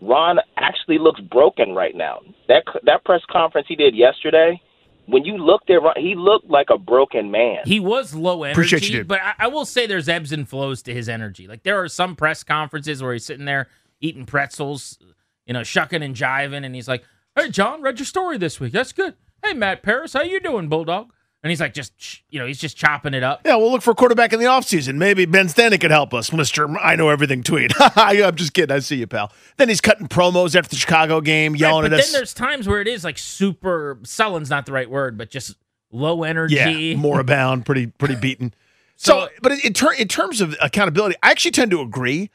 [0.00, 2.20] Ron actually looks broken right now.
[2.48, 4.60] That that press conference he did yesterday,
[5.08, 7.60] when you looked at Ron, he looked like a broken man.
[7.64, 9.08] He was low Appreciate energy, you, dude.
[9.08, 11.46] but I, I will say there's ebbs and flows to his energy.
[11.48, 13.68] Like there are some press conferences where he's sitting there
[14.00, 14.98] eating pretzels,
[15.46, 18.72] you know, shucking and jiving, and he's like, "Hey, John, read your story this week.
[18.72, 19.14] That's good.
[19.42, 21.10] Hey, Matt Paras, how you doing, Bulldog?"
[21.42, 21.92] And he's like, just
[22.30, 23.42] you know, he's just chopping it up.
[23.44, 24.96] Yeah, we'll look for a quarterback in the offseason.
[24.96, 26.76] Maybe Ben Standig could help us, Mr.
[26.82, 27.72] I know everything tweet.
[27.78, 28.74] I'm just kidding.
[28.74, 29.30] I see you, pal.
[29.56, 32.06] Then he's cutting promos after the Chicago game, yelling Right, at but us.
[32.10, 35.56] then there's times where it is like super sullen's not the right word, but just
[35.92, 36.56] low energy.
[36.56, 38.52] Yeah, moribund, pretty pretty beaten.
[38.96, 42.30] So, but in, in, ter- in terms of accountability, I actually tend to agree,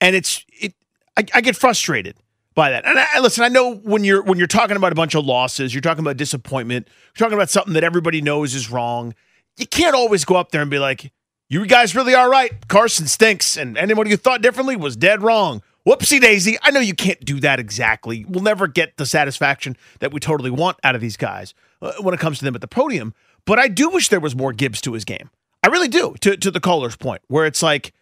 [0.00, 0.74] and it's it.
[1.16, 2.16] I, I get frustrated
[2.58, 2.84] by that.
[2.84, 5.72] And I, listen, I know when you're when you're talking about a bunch of losses,
[5.72, 9.14] you're talking about disappointment, you're talking about something that everybody knows is wrong.
[9.56, 11.12] You can't always go up there and be like,
[11.48, 12.66] "You guys really are right.
[12.66, 16.58] Carson stinks, and anybody who thought differently was dead wrong." Whoopsie daisy.
[16.60, 18.24] I know you can't do that exactly.
[18.28, 22.12] We'll never get the satisfaction that we totally want out of these guys uh, when
[22.12, 23.14] it comes to them at the podium.
[23.46, 25.30] But I do wish there was more Gibbs to his game.
[25.62, 26.16] I really do.
[26.22, 27.94] To to the caller's point, where it's like,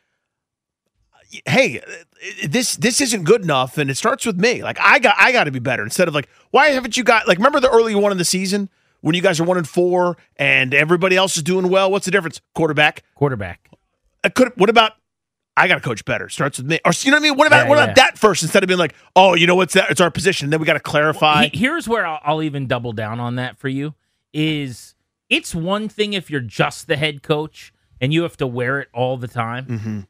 [1.46, 1.84] hey, uh,
[2.48, 4.62] this this isn't good enough, and it starts with me.
[4.62, 5.82] Like I got I got to be better.
[5.82, 7.38] Instead of like, why haven't you got like?
[7.38, 8.68] Remember the early one in the season
[9.02, 11.90] when you guys are one and four and everybody else is doing well.
[11.90, 12.40] What's the difference?
[12.54, 13.02] Quarterback.
[13.14, 13.68] Quarterback.
[14.24, 14.52] I could.
[14.56, 14.92] What about?
[15.58, 16.28] I got to coach better.
[16.28, 16.80] Starts with me.
[16.84, 17.36] Or you know what I mean?
[17.38, 17.84] What about Yeah, what yeah.
[17.84, 18.42] about that first?
[18.42, 19.90] Instead of being like, oh, you know what's that?
[19.90, 20.50] It's our position.
[20.50, 21.46] Then we got to clarify.
[21.46, 23.94] He- here's where I'll, I'll even double down on that for you
[24.34, 24.94] is
[25.30, 27.72] it's one thing if you're just the head coach
[28.02, 29.64] and you have to wear it all the time.
[29.64, 30.00] Mm-hmm.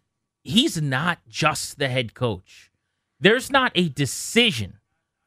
[0.46, 2.70] He's not just the head coach.
[3.20, 4.74] There's not a decision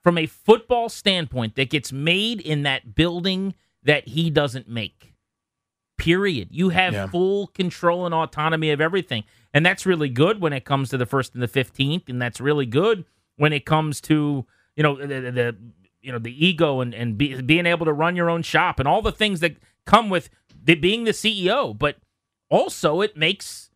[0.04, 3.54] from a football standpoint that gets made in that building
[3.84, 5.14] that he doesn't make.
[5.98, 6.48] Period.
[6.52, 7.08] You have Yeah.
[7.08, 9.26] full control and autonomy of everything.
[9.54, 12.08] And that's really good when it comes to the first and the 15th.
[12.08, 13.04] And that's really good
[13.36, 14.46] when it comes to,
[14.78, 15.58] you know, the, the,
[16.02, 18.88] you know, the ego and, and be, being able to run your own shop and
[18.88, 20.30] all the things that come with
[20.64, 21.78] the, being the CEO.
[21.78, 21.98] But
[22.50, 23.69] also, it makes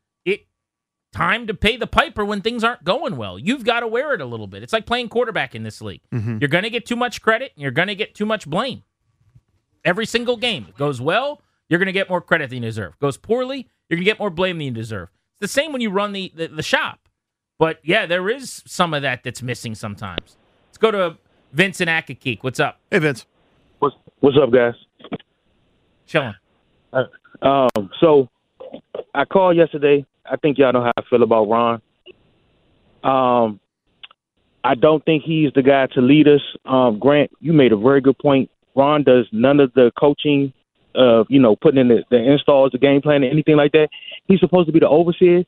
[1.13, 3.39] time to pay the piper when things aren't going well.
[3.39, 4.63] You've got to wear it a little bit.
[4.63, 6.01] It's like playing quarterback in this league.
[6.11, 6.41] Mhm.
[6.41, 8.83] You're going to get too much credit and you're going to get too much blame.
[9.85, 12.97] Every single game It goes well, you're going to get more credit than you deserve.
[12.99, 15.09] Goes poorly, you're going to get more blame than you deserve.
[15.33, 16.99] It's the same when you run the, the, the shop.
[17.59, 20.37] But yeah, there is some of that that's missing sometimes.
[20.67, 21.17] Let's go to
[21.51, 22.39] Vincent Akakeek.
[22.41, 22.79] What's up?
[22.91, 23.25] Hey, Vince.
[23.79, 24.73] What's What's up, guys?
[26.07, 26.33] Chilling.
[26.91, 27.03] Uh,
[27.41, 28.29] um, so
[29.13, 30.05] I called yesterday.
[30.29, 31.81] I think y'all know how I feel about Ron.
[33.03, 33.59] Um,
[34.63, 36.41] I don't think he's the guy to lead us.
[36.65, 38.49] Um, Grant, you made a very good point.
[38.75, 40.53] Ron does none of the coaching,
[40.95, 43.89] uh, you know, putting in the, the installs, the game plan, anything like that.
[44.27, 45.43] He's supposed to be the overseer.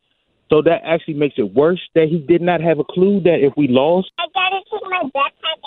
[0.49, 3.53] So that actually makes it worse that he did not have a clue that if
[3.57, 4.11] we lost,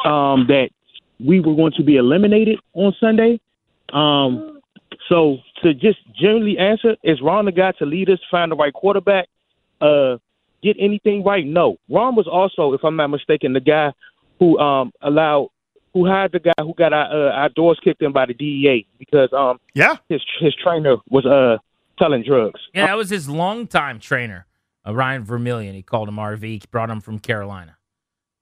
[0.05, 0.69] um, that
[1.19, 3.41] we were going to be eliminated on Sunday.
[3.93, 4.61] Um,
[5.09, 8.73] so to just generally answer, is Ron the guy to lead us, find the right
[8.73, 9.29] quarterback,
[9.81, 10.17] uh,
[10.63, 11.47] get anything right?
[11.47, 11.77] No.
[11.89, 13.93] Ron was also, if I'm not mistaken, the guy
[14.39, 15.49] who um allowed
[15.95, 18.87] who hired the guy who got our, uh, our doors kicked in by the DEA
[18.99, 21.59] because um yeah his his trainer was uh
[21.99, 22.61] selling drugs.
[22.75, 24.47] Yeah, that was his longtime trainer,
[24.87, 25.75] uh, Ryan Vermillion.
[25.75, 26.43] He called him RV.
[26.43, 27.77] He brought him from Carolina.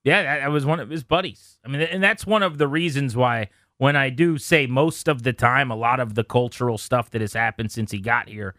[0.04, 1.58] Yeah, that, that was one of his buddies.
[1.64, 3.48] I mean, and that's one of the reasons why
[3.78, 7.20] when I do say most of the time, a lot of the cultural stuff that
[7.20, 8.54] has happened since he got here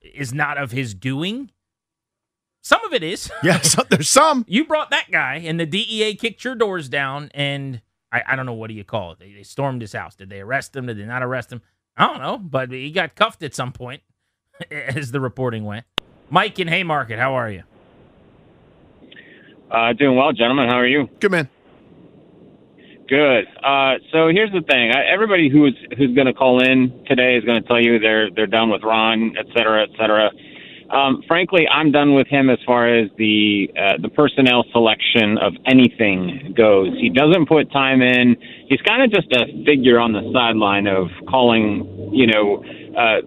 [0.00, 1.50] is not of his doing.
[2.62, 3.30] Some of it is.
[3.42, 4.44] Yeah, so, there's some.
[4.48, 8.46] You brought that guy, and the DEA kicked your doors down, and I, I don't
[8.46, 9.18] know what do you call it.
[9.18, 10.14] They, they stormed his house.
[10.14, 10.86] Did they arrest him?
[10.86, 11.60] Did they not arrest him?
[11.96, 14.02] I don't know, but he got cuffed at some point,
[14.70, 15.84] as the reporting went.
[16.30, 17.62] Mike in Haymarket, how are you?
[19.70, 20.68] Uh, doing well, gentlemen.
[20.68, 21.08] How are you?
[21.20, 21.48] Good man.
[23.14, 23.46] Good.
[23.62, 27.44] Uh, so here's the thing: I, everybody who's who's going to call in today is
[27.44, 30.32] going to tell you they're they're done with Ron, et cetera, et cetera.
[30.90, 35.52] Um, frankly, I'm done with him as far as the uh, the personnel selection of
[35.64, 36.88] anything goes.
[36.98, 38.34] He doesn't put time in.
[38.66, 42.64] He's kind of just a figure on the sideline of calling, you know,
[42.98, 43.22] uh,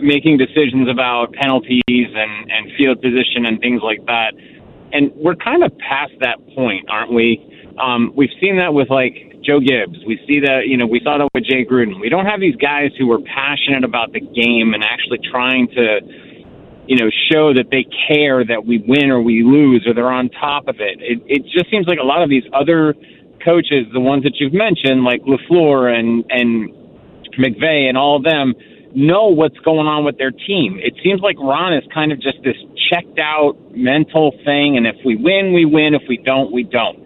[0.00, 4.30] making decisions about penalties and and field position and things like that.
[4.92, 7.50] And we're kind of past that point, aren't we?
[7.78, 9.98] Um, we've seen that with like Joe Gibbs.
[10.06, 12.00] We see that, you know, we saw that with Jay Gruden.
[12.00, 16.00] We don't have these guys who are passionate about the game and actually trying to,
[16.86, 20.30] you know, show that they care that we win or we lose or they're on
[20.30, 20.98] top of it.
[21.00, 22.94] It, it just seems like a lot of these other
[23.44, 26.70] coaches, the ones that you've mentioned, like LaFleur and, and
[27.38, 28.54] McVay and all of them,
[28.94, 30.78] know what's going on with their team.
[30.80, 32.56] It seems like Ron is kind of just this
[32.88, 35.94] checked out mental thing, and if we win, we win.
[35.94, 37.03] If we don't, we don't.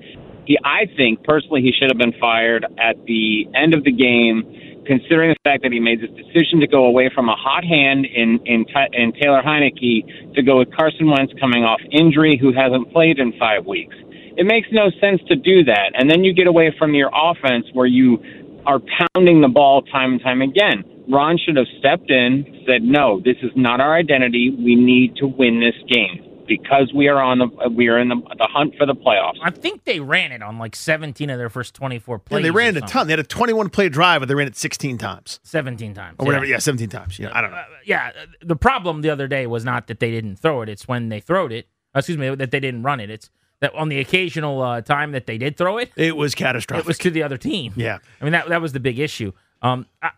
[0.49, 4.49] He, I think personally, he should have been fired at the end of the game,
[4.87, 8.07] considering the fact that he made this decision to go away from a hot hand
[8.07, 12.91] in in, in Taylor Heinicke to go with Carson Wentz coming off injury, who hasn't
[12.95, 13.95] played in five weeks.
[14.39, 17.67] It makes no sense to do that, and then you get away from your offense
[17.75, 18.17] where you
[18.65, 18.81] are
[19.15, 20.83] pounding the ball time and time again.
[21.11, 24.49] Ron should have stepped in, said, "No, this is not our identity.
[24.49, 28.17] We need to win this game because we are on the we are in the,
[28.17, 31.51] the hunt for the playoffs." I think they ran it on like 17 of their
[31.51, 32.37] first 24 plays.
[32.39, 33.07] And they ran it a ton.
[33.07, 36.17] They had a 21 play drive, but they ran it 16 times 17 times.
[36.19, 36.45] or whatever.
[36.47, 37.19] Yeah, 17 times.
[37.19, 37.59] Yeah, I don't know.
[37.59, 40.69] Uh, yeah, uh, the problem the other day was not that they didn't throw it;
[40.69, 41.69] it's when they throwed it.
[41.95, 43.11] Excuse me, that they didn't run it.
[43.11, 43.31] It's
[43.61, 46.85] that on the occasional uh, time that they did throw it, It was catastrophic.
[46.85, 47.73] it was to the other team.
[47.77, 47.99] Yeah.
[48.21, 49.33] I mean that that was the big issue.
[49.63, 50.11] Um, I,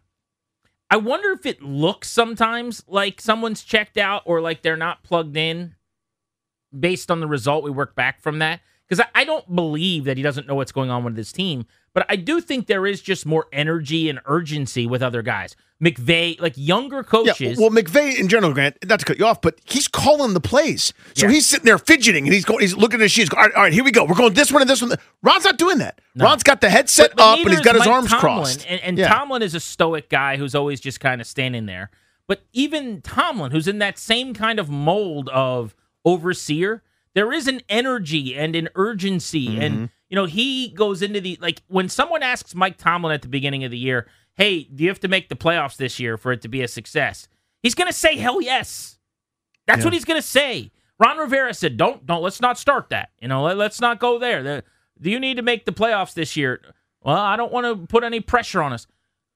[0.91, 5.37] I wonder if it looks sometimes like someone's checked out or like they're not plugged
[5.37, 5.75] in,
[6.79, 7.65] based on the result.
[7.65, 10.73] We work back from that because I, I don't believe that he doesn't know what's
[10.73, 14.21] going on with his team, but I do think there is just more energy and
[14.27, 15.57] urgency with other guys.
[15.83, 17.59] McVay, like younger Yeah, coaches.
[17.59, 20.93] well, McVay in general, Grant, not to cut you off, but he's calling the plays.
[21.15, 21.33] So Yeah.
[21.33, 23.31] he's sitting there fidgeting and he's going, he's looking at his shoes.
[23.35, 24.05] All right, all right, here we go.
[24.05, 24.93] We're going this one and this one.
[25.23, 26.01] Ron's not doing that.
[26.17, 28.67] Ron's got the headset But- but up and he's got his Mike arms Tomlin, crossed.
[28.69, 29.09] And, and Yeah.
[29.09, 31.91] Tomlin is a stoic guy who's always just kind of standing there.
[32.27, 36.83] But even Tomlin, who's in that same kind of mold of overseer,
[37.15, 39.49] there is an energy and an urgency.
[39.49, 39.61] Mm-hmm.
[39.63, 43.29] And, you know, he goes into the, like, when someone asks Mike Tomlin at the
[43.29, 46.33] beginning of the year, hey, do you have to make the playoffs this year for
[46.33, 47.29] it to be a success?
[47.63, 48.99] He's going to say, hell yes.
[49.67, 49.85] That's Yeah.
[49.85, 50.71] what he's going to say.
[50.99, 52.23] Ron Rivera said, "Don't, don't.
[52.23, 53.09] Let's not start that.
[53.23, 54.43] You know, let, us not go there.
[54.43, 54.65] The-
[55.01, 56.61] do you need to make the playoffs this year?
[57.03, 58.87] Well, I don't want to put any pressure on us.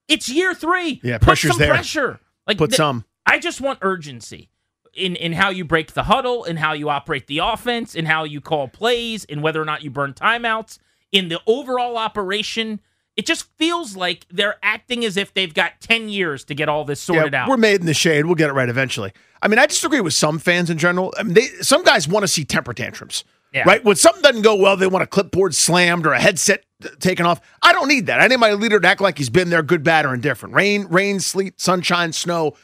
[0.07, 1.00] It's year three.
[1.03, 1.70] Yeah, put pressure's some there.
[1.70, 2.20] pressure.
[2.46, 3.07] Like Put th- some.
[3.24, 4.50] I just want urgency
[4.97, 8.25] in in how you break the huddle, in how you operate the offense, in how
[8.25, 10.79] you call plays, in whether or not you burn timeouts,
[11.13, 12.81] in the overall operation.
[13.17, 16.85] It just feels like they're acting as if they've got ten years to get all
[16.85, 17.49] this sorted yeah, out.
[17.49, 18.27] We're made in the shade.
[18.27, 19.13] We'll get it right eventually.
[19.41, 21.15] I mean, I disagree with some fans in general.
[21.17, 23.25] I mean, they some guys want to see temper tantrums.
[23.53, 23.63] Yeah.
[23.65, 23.85] Right?
[23.85, 26.65] When something doesn't go well, they want a clipboard slammed or a headset
[26.99, 27.41] taken off.
[27.63, 28.21] I don't need that.
[28.21, 30.57] I need my leader to act like he's been there, good, bad, or indifferent.
[30.57, 32.57] Rain, rain, sleet, sunshine, snow.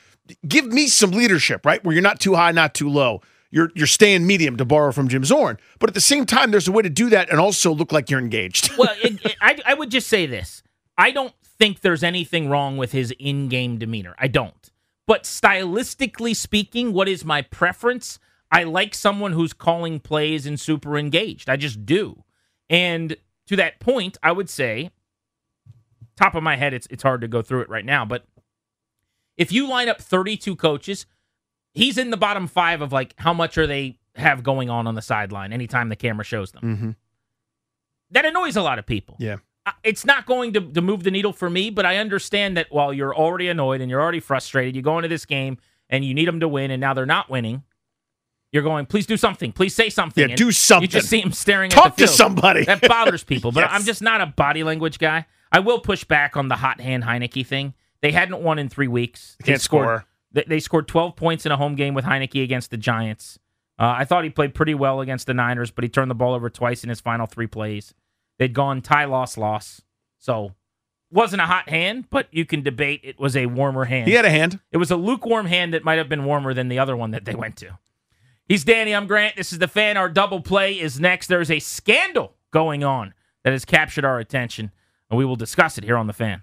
[0.47, 1.83] Give me some leadership, right?
[1.85, 3.23] Where you're not too high, not too low.
[3.51, 5.59] You're you're staying medium to borrow from Jim Zorn.
[5.79, 8.09] But at the same time, there's a way to do that and also look like
[8.11, 8.71] you're engaged.
[8.79, 10.63] well, it, it- I, I would just say this.
[10.97, 14.15] I don't think there's anything wrong with his in game demeanor.
[14.19, 14.71] I don't.
[15.07, 18.19] But stylistically speaking, what is my preference?
[18.53, 21.49] I like someone who's calling plays and super engaged.
[21.49, 22.23] I just do.
[22.69, 23.17] And
[23.49, 24.91] to that point, I would say,
[26.17, 28.25] top of my head, it's, it's hard to go through it right now, but
[29.41, 31.07] if you line up 32 coaches,
[31.73, 34.95] he's in the bottom five of like how much are they have going on on
[34.95, 36.63] the sideline anytime the camera shows them.
[36.63, 36.91] mm-hmm.
[38.11, 39.17] That annoys a lot of people.
[39.19, 39.37] Yeah.
[39.83, 42.93] It's not going to, to move the needle for me, but I understand that while
[42.93, 46.27] you're already annoyed and you're already frustrated, you go into this game and you need
[46.29, 47.63] them to win, and now they're not winning.
[48.53, 49.53] You're going, please do something.
[49.53, 50.23] Please say something.
[50.23, 50.83] Yeah, And do something.
[50.83, 52.65] You just see him staring Talk at the to somebody.
[52.65, 53.71] That bothers people, but Yes.
[53.73, 55.27] I'm just not a body language guy.
[55.53, 57.75] I will push back on the hot hand Heinicke thing.
[58.03, 59.37] They hadn't won in three weeks.
[59.41, 60.07] They can't scored, score.
[60.33, 63.39] They, they scored 12 points in a home game with Heinicke against the Giants.
[63.79, 66.35] Uh, I thought he played pretty well against the Niners, but he turned the ball
[66.35, 67.95] over twice in his final three plays.
[68.39, 69.83] They'd gone tie loss loss,
[70.19, 70.55] so
[71.11, 74.09] wasn't a hot hand, but you can debate it was a warmer hand.
[74.09, 74.61] He had a hand.
[74.71, 77.25] It was a lukewarm hand that might have been warmer than the other one that
[77.25, 77.79] they went to.
[78.47, 78.95] He's Danny.
[78.95, 79.37] I'm Grant.
[79.37, 79.97] This is the fan.
[79.97, 81.27] Our double play is next.
[81.29, 84.73] There's a scandal going on that has captured our attention,
[85.09, 86.43] and we will discuss it here on the fan.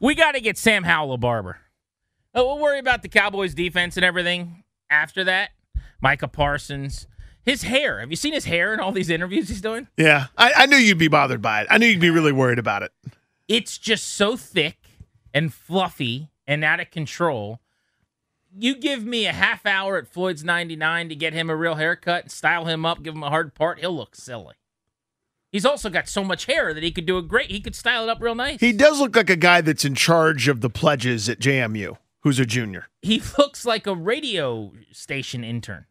[0.00, 1.58] We got to get Sam Howell a barber.
[2.34, 5.50] Oh, we'll worry about the Cowboys defense and everything after that.
[6.00, 7.06] Micah Parsons.
[7.44, 8.00] His hair.
[8.00, 9.88] Have you seen his hair in all these interviews he's doing?
[9.96, 11.68] Yeah, I, I knew you'd be bothered by it.
[11.70, 12.92] I knew you'd be really worried about it.
[13.48, 14.76] It's just so thick
[15.32, 17.60] and fluffy and out of control.
[18.54, 22.24] You give me a half hour at Floyd's 99 to get him a real haircut,
[22.24, 24.54] and style him up, give him a hard part, he'll look silly.
[25.50, 27.50] He's also got so much hair that he could do a great.
[27.50, 28.60] He could style it up real nice.
[28.60, 32.38] He does look like a guy that's in charge of the pledges at JMU, who's
[32.38, 32.88] a junior.
[33.00, 35.86] He looks like a radio station intern.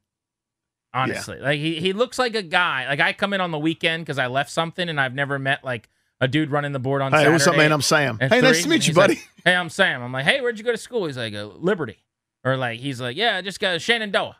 [0.93, 1.43] Honestly, yeah.
[1.43, 2.88] like he, he looks like a guy.
[2.88, 5.64] Like I come in on the weekend because I left something and I've never met
[5.64, 5.89] like
[6.22, 7.12] a dude running the board on.
[7.12, 7.72] Hey, Saturday what's up, man?
[7.72, 8.18] I'm Sam.
[8.20, 9.16] Hey, three, nice to meet you, buddy.
[9.16, 10.01] Like, hey, I'm Sam.
[10.01, 11.05] I'm like, hey, where'd you go to school?
[11.05, 12.03] He's like, uh, Liberty,
[12.43, 14.38] or like he's like, yeah, I just got Shenandoah.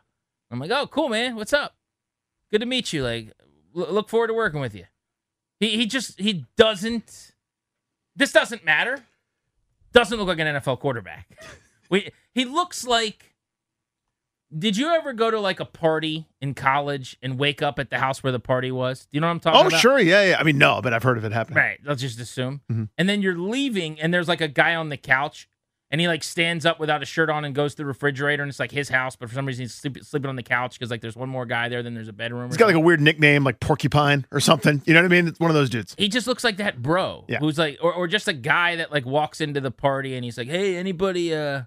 [0.50, 1.36] I'm like, oh, cool, man.
[1.36, 1.76] What's up?
[2.50, 3.02] Good to meet you.
[3.04, 3.32] Like,
[3.76, 4.84] l- look forward to working with you.
[5.60, 7.32] He he just he doesn't.
[8.16, 9.04] This doesn't matter.
[9.92, 11.28] Doesn't look like an NFL quarterback.
[11.90, 13.34] We he looks like.
[14.56, 17.98] Did you ever go to like a party in college and wake up at the
[17.98, 19.06] house where the party was?
[19.06, 19.72] Do you know what I'm talking oh, about?
[19.72, 20.36] Oh, sure, yeah, yeah.
[20.38, 21.56] I mean, no, but I've heard of it happening.
[21.56, 21.80] Right.
[21.82, 22.60] Let's just assume.
[22.70, 22.84] Mm-hmm.
[22.98, 25.48] And then you're leaving, and there's like a guy on the couch,
[25.90, 28.50] and he like stands up without a shirt on and goes to the refrigerator, and
[28.50, 30.90] it's like his house, but for some reason he's sleep, sleeping on the couch because
[30.90, 32.48] like there's one more guy there, then there's a bedroom.
[32.48, 34.82] He's got like a weird nickname, like Porcupine or something.
[34.84, 35.28] You know what I mean?
[35.28, 35.94] It's one of those dudes.
[35.98, 37.38] He just looks like that bro, yeah.
[37.38, 40.36] who's like, or, or just a guy that like walks into the party and he's
[40.36, 41.62] like, hey, anybody, uh,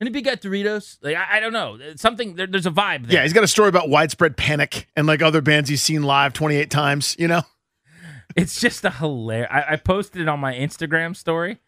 [0.00, 0.96] anybody got Doritos?
[1.02, 2.36] Like I, I don't know, something.
[2.36, 3.06] There, there's a vibe.
[3.06, 3.16] There.
[3.16, 6.32] Yeah, he's got a story about widespread panic and like other bands he's seen live
[6.32, 7.16] 28 times.
[7.18, 7.42] You know,
[8.36, 9.48] it's just a hilarious.
[9.50, 11.58] I, I posted it on my Instagram story.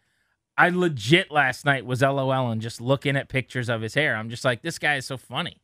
[0.57, 4.15] I legit last night was LOL and just looking at pictures of his hair.
[4.15, 5.57] I'm just like, this guy is so funny.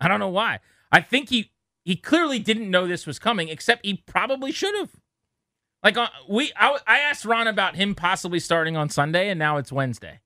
[0.00, 0.60] I don't know why.
[0.90, 1.50] I think he
[1.84, 4.90] he clearly didn't know this was coming, except he probably should have.
[5.82, 9.58] Like uh, we, I, I asked Ron about him possibly starting on Sunday, and now
[9.58, 10.20] it's Wednesday.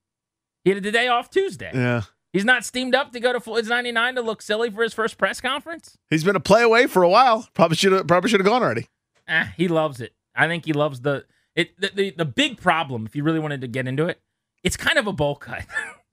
[0.64, 1.70] He had the day off Tuesday.
[1.74, 4.94] Yeah, he's not steamed up to go to Floyd's 99 to look silly for his
[4.94, 5.98] first press conference.
[6.10, 7.48] He's been a play away for a while.
[7.54, 8.86] Probably should have probably should have gone already.
[9.26, 10.14] Eh, he loves it.
[10.34, 11.24] I think he loves the
[11.58, 14.20] it the, the, the big problem, if you really wanted to get into it,
[14.62, 15.64] it's kind of a bowl cut.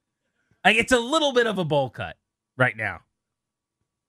[0.65, 2.17] like it's a little bit of a bowl cut
[2.57, 3.01] right now.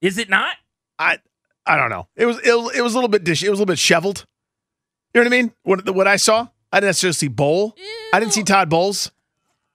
[0.00, 0.56] Is it not?
[0.98, 1.18] I
[1.66, 2.08] I don't know.
[2.16, 3.44] It was it, was, it was a little bit dishy.
[3.44, 4.24] It was a little bit shoveled.
[5.12, 5.52] You know what I mean?
[5.62, 7.74] What what I saw, I didn't necessarily see bowl.
[7.76, 7.84] Ew.
[8.14, 9.12] I didn't see Todd Bowles.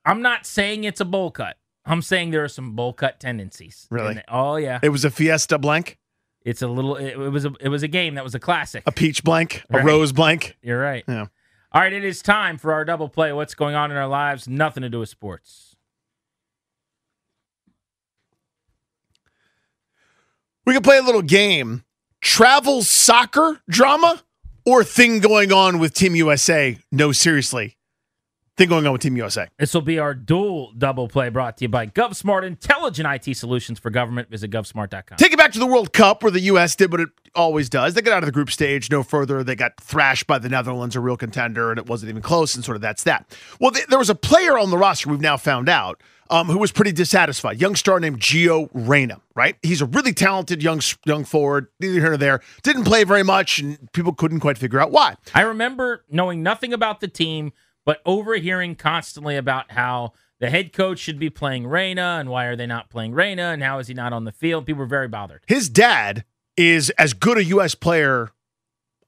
[0.03, 1.57] I'm not saying it's a bowl cut.
[1.86, 3.88] I'm saying there are some bowl cut tendencies.
[3.91, 4.20] Really?
[4.28, 4.80] Oh yeah.
[4.82, 5.99] It was a Fiesta blank.
[6.43, 6.95] It's a little.
[6.95, 7.53] It, it was a.
[7.59, 8.82] It was a game that was a classic.
[8.88, 9.64] A peach blank.
[9.70, 10.57] A rose blank.
[10.64, 11.03] You're right.
[11.07, 11.28] Yeah.
[11.74, 13.32] All right, it is time for our double play.
[13.32, 14.45] What's going on in our lives?
[14.45, 15.78] Nothing to do with sports.
[20.65, 21.86] We can play a little game.
[22.19, 24.22] Travel soccer drama
[24.65, 26.78] or thing going on with Team USA?
[26.91, 27.78] No, seriously.
[28.58, 29.47] Thing going on with Team USA.
[29.58, 33.80] This will be our dual double play brought to you by GovSmart Intelligent IT Solutions
[33.80, 34.30] for Government.
[34.30, 35.18] Visit govsmart.com.
[35.18, 36.76] Take it back to the World Cup where the U.S.
[36.76, 37.93] did what it always does.
[37.93, 39.43] They got out of the group stage no further.
[39.43, 42.64] They got thrashed by the Netherlands, a real contender, and it wasn't even close, and
[42.64, 43.38] sort of that's that.
[43.60, 46.58] Well, th- there was a player on the roster we've now found out um, who
[46.58, 47.60] was pretty dissatisfied.
[47.60, 49.56] Young star named Gio Reyna, right?
[49.62, 52.41] He's a really talented young young forward, neither here nor there.
[52.64, 55.16] Didn't play very much, and people couldn't quite figure out why.
[55.34, 57.52] I remember knowing nothing about the team,
[57.86, 62.56] but overhearing constantly about how the head coach should be playing Reyna and why are
[62.56, 64.66] they not playing Reyna and how is he not on the field.
[64.66, 65.42] People were very bothered.
[65.48, 66.24] His dad
[66.58, 67.76] is as good a U.S.
[67.76, 68.32] player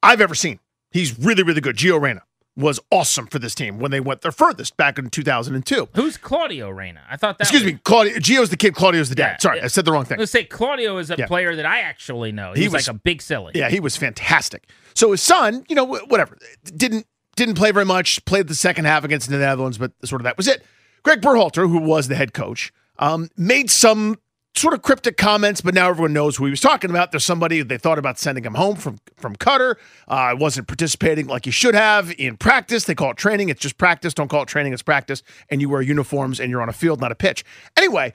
[0.02, 0.60] I've ever seen.
[0.92, 1.76] He's really, really good.
[1.76, 2.22] Gio Reyna
[2.56, 5.90] was awesome for this team when they went their furthest back in 2002.
[5.96, 7.02] Who's Claudio Reyna?
[7.10, 7.46] I thought that.
[7.46, 8.18] Excuse was, me, Claudio.
[8.18, 8.76] Gio's the kid.
[8.76, 9.32] Claudio's the dad.
[9.32, 9.62] Yeah, Sorry.
[9.62, 10.20] I said the wrong thing.
[10.20, 11.26] Let's say Claudio is a Yeah.
[11.26, 12.54] player that I actually know.
[12.54, 13.54] He, He was, was- like a big silly.
[13.56, 14.68] Yeah, he was fantastic.
[14.94, 18.24] So his son, you know, whatever, didn't didn't play very much.
[18.26, 20.64] Played the second half against the Netherlands, but sort of that was it.
[21.04, 24.18] Greg Berhalter, who was the head coach, um, made some
[24.56, 27.12] sort of cryptic comments, but now everyone knows who he was talking about.
[27.12, 29.76] There's somebody they thought about sending him home from from Qatar.
[30.08, 32.86] Uh, wasn't participating like he should have in practice.
[32.86, 33.50] They call it training.
[33.50, 34.14] It's just practice.
[34.14, 34.74] Don't call it training.
[34.74, 35.24] It's practice.
[35.50, 37.44] And you wear uniforms and you're on a field, not a pitch.
[37.78, 38.14] Anyway.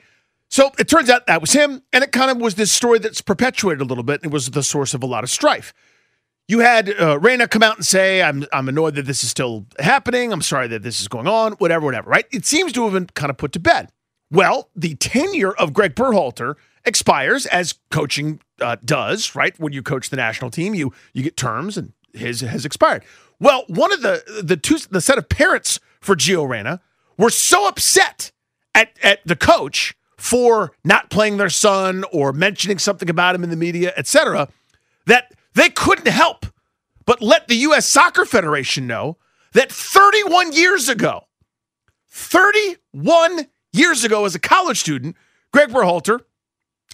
[0.51, 3.21] So it turns out that was him, and it kind of was this story that's
[3.21, 4.21] perpetuated a little bit.
[4.23, 5.75] It was the source of a lot of strife.
[6.49, 10.33] You had uh, come out and say, I'm, I'm annoyed that this is still happening.
[10.33, 12.25] I'm sorry that this is going on, whatever, whatever, right?
[12.31, 13.89] It seems to have been kind of put to bed.
[14.31, 19.57] Well, the tenure of Greg Berhalter expires as coaching uh, does, right?
[19.59, 23.03] When you coach the national team, you you get terms, and his has expired.
[23.39, 26.81] Well, one of the the two the set of parents for Gio Reyna
[27.15, 28.31] were so upset
[28.73, 33.51] at at the coach for not playing their son or mentioning something about him in
[33.51, 34.49] the media, etc.,
[35.05, 36.45] that they couldn't help
[37.09, 37.87] but let the U.S.
[37.87, 39.17] Soccer Federation know
[39.53, 41.21] that 31 years ago,
[42.07, 45.15] 31 years ago, as a college student,
[45.51, 46.19] Greg Berhalter,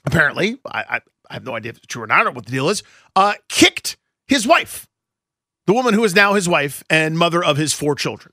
[0.05, 2.51] apparently, I, I, I have no idea if it's true or not or what the
[2.53, 2.81] deal is,
[3.17, 4.87] uh, kicked his wife,
[5.67, 8.31] the woman who is now his wife and mother of his four children.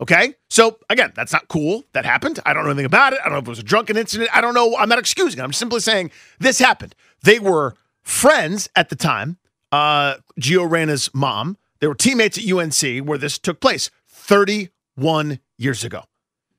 [0.00, 0.34] Okay.
[0.50, 1.84] So again, that's not cool.
[1.92, 2.40] That happened.
[2.44, 3.20] I don't know anything about it.
[3.20, 4.28] I don't know if it was a drunken incident.
[4.34, 4.76] I don't know.
[4.76, 5.42] I'm not excusing it.
[5.44, 6.96] I'm simply saying this happened.
[7.22, 7.76] They were
[8.06, 9.36] friends at the time.
[9.72, 11.58] Uh, Gio Reyna's mom.
[11.80, 16.04] They were teammates at UNC where this took place 31 years ago.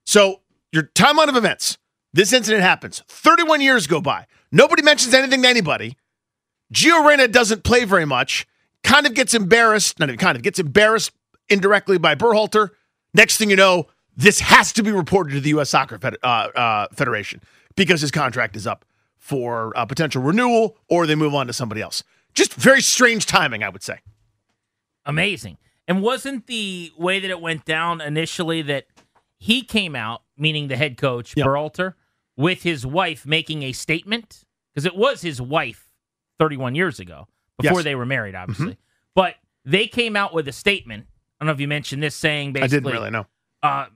[0.06, 0.42] So
[0.72, 1.78] your timeline of events.
[2.14, 3.02] This incident happens.
[3.08, 4.28] 31 years go by.
[4.52, 5.98] Nobody mentions anything to anybody.
[6.74, 8.48] Gio Reyna doesn't play very much.
[8.84, 10.00] Kind of gets embarrassed.
[10.00, 11.12] Not even kind of gets embarrassed
[11.50, 12.70] indirectly by Berhalter.
[13.14, 15.70] Next thing you know, this has to be reported to the U.S.
[15.70, 17.42] Soccer Fed- uh, uh, Federation
[17.76, 18.84] because his contract is up
[19.28, 22.02] for uh, potential renewal, or they move on to somebody else.
[22.34, 24.00] Just very strange timing, I would say.
[25.06, 25.58] Amazing.
[25.86, 28.86] And wasn't the way that it went down initially that
[29.38, 31.94] he came out, meaning the head coach, Berhalter,
[32.38, 34.46] with his wife making a statement?
[34.74, 35.90] Because it was his wife
[36.40, 37.28] 31 years ago,
[37.60, 37.84] before Yes.
[37.84, 38.74] they were married, obviously.
[38.74, 38.78] Mhm.
[39.14, 41.08] But they came out with a statement.
[41.40, 42.78] I don't know if you mentioned this saying basically.
[42.78, 43.26] I didn't really know.
[43.62, 43.88] Uh,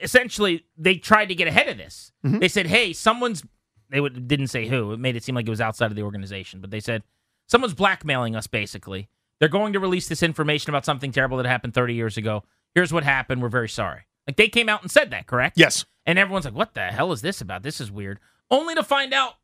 [0.00, 2.12] essentially, they tried to get ahead of this.
[2.24, 2.40] Mhm.
[2.40, 3.42] They said, hey, someone's.
[3.90, 4.92] They would, didn't say who.
[4.92, 6.60] It made it seem like it was outside of the organization.
[6.60, 7.02] But they said,
[7.46, 9.08] someone's blackmailing us, basically.
[9.38, 12.42] They're going to release this information about something terrible that happened 30 years ago.
[12.74, 13.42] Here's what happened.
[13.42, 14.02] We're very sorry.
[14.26, 15.58] Like they came out and said that, correct?
[15.58, 15.84] Yes.
[16.04, 17.62] And everyone's like, what the hell is this about?
[17.62, 18.18] This is weird.
[18.50, 19.34] Only to find out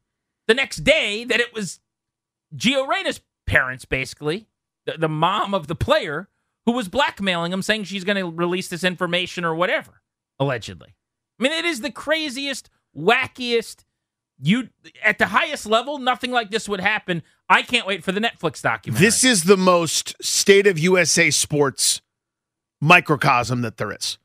[0.49, 1.81] the next day that it was
[2.57, 4.49] Gio Reyna's parents, basically,
[4.87, 6.29] the, the mom of the player,
[6.67, 10.03] who was blackmailing him, saying she's going to release this information or whatever,
[10.39, 10.95] allegedly.
[11.39, 13.85] I mean, it is the craziest, wackiest.
[14.45, 14.69] You
[15.05, 17.23] at the highest level, nothing like this would happen.
[17.49, 19.07] I can't wait for the Netflix documentary.
[19.07, 22.01] This is the most state of USA sports
[22.81, 24.19] microcosm that there is.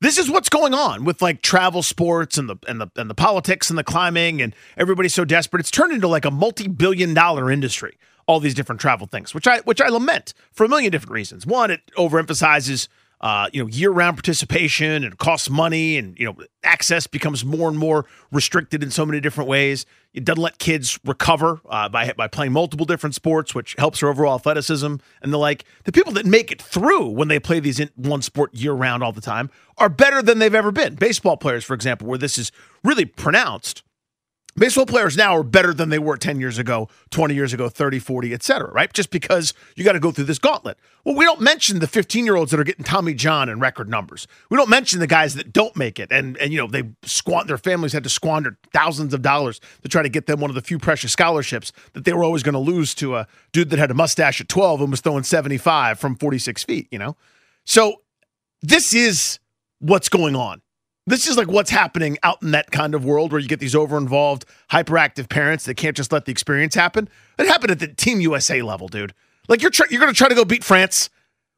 [0.00, 3.14] This is what's going on with like travel sports and the and the and the
[3.14, 5.60] politics and the climbing and everybody's so desperate.
[5.60, 7.96] It's turned into like a multi-billion dollar industry.
[8.26, 11.46] All these different travel things, which I which I lament for a million different reasons.
[11.46, 12.88] One, it overemphasizes
[13.20, 17.78] uh, you know year-round participation and costs money, and you know access becomes more and
[17.78, 19.86] more restricted in so many different ways.
[20.12, 24.08] It doesn't let kids recover uh, by by playing multiple different sports, which helps their
[24.08, 25.64] overall athleticism and the like.
[25.84, 29.12] The people that make it through when they play these in one sport year-round all
[29.12, 30.94] the time are better than they've ever been.
[30.94, 32.52] Baseball players, for example, where this is
[32.82, 33.82] really pronounced.
[34.56, 38.00] Baseball players now are better than they were 10 years ago, 20 years ago, 30,
[38.00, 38.92] 40, et cetera, right?
[38.92, 40.76] Just because you got to go through this gauntlet.
[41.04, 43.88] Well, we don't mention the 15 year olds that are getting Tommy John in record
[43.88, 44.26] numbers.
[44.50, 46.10] We don't mention the guys that don't make it.
[46.10, 49.88] And, and you know, they squander, their families had to squander thousands of dollars to
[49.88, 52.54] try to get them one of the few precious scholarships that they were always going
[52.54, 55.98] to lose to a dude that had a mustache at 12 and was throwing 75
[55.98, 57.16] from 46 feet, you know?
[57.64, 58.02] So
[58.62, 59.38] this is
[59.78, 60.60] what's going on.
[61.10, 63.74] This is like what's happening out in that kind of world where you get these
[63.74, 67.08] over involved, hyperactive parents that can't just let the experience happen.
[67.38, 69.12] It happened at the Team USA level, dude.
[69.48, 71.10] Like you're try- you're going to try to go beat France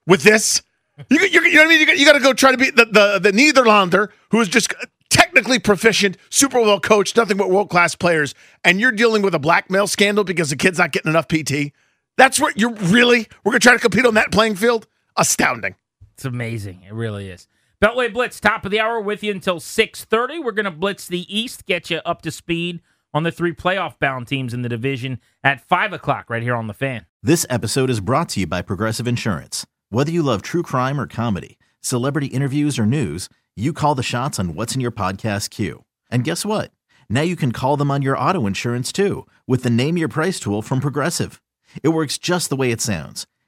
[0.07, 0.62] with this.
[1.11, 1.80] You, you, you know what I mean?
[1.80, 4.48] You, got- you got to go try to beat the, the the Netherlander, who is
[4.48, 4.72] just
[5.11, 8.34] technically proficient, super well coached, nothing but world class players,
[8.64, 11.72] and you're dealing with a blackmail scandal because the kid's not getting enough PT.
[12.16, 13.26] That's what you're really.
[13.44, 14.86] We're going to try to compete on that playing field.
[15.16, 15.74] Astounding.
[16.14, 16.82] It's amazing.
[16.86, 17.48] It really is.
[17.83, 20.45] Beltway Blitz, top of the hour with you until 6.30.
[20.45, 22.80] We're going to blitz the East, get you up to speed
[23.12, 26.74] on the three playoff-bound teams in the division at 5 o'clock right here on The
[26.74, 27.07] Fan.
[27.24, 29.66] This episode is brought to you by Progressive Insurance.
[29.91, 34.39] Whether you love true crime or comedy, celebrity interviews or news, you call the shots
[34.39, 35.83] on what's in your podcast queue.
[36.09, 36.70] And guess what?
[37.09, 40.39] Now you can call them on your auto insurance too with the Name Your Price
[40.39, 41.43] tool from Progressive.
[41.83, 43.26] It works just the way it sounds.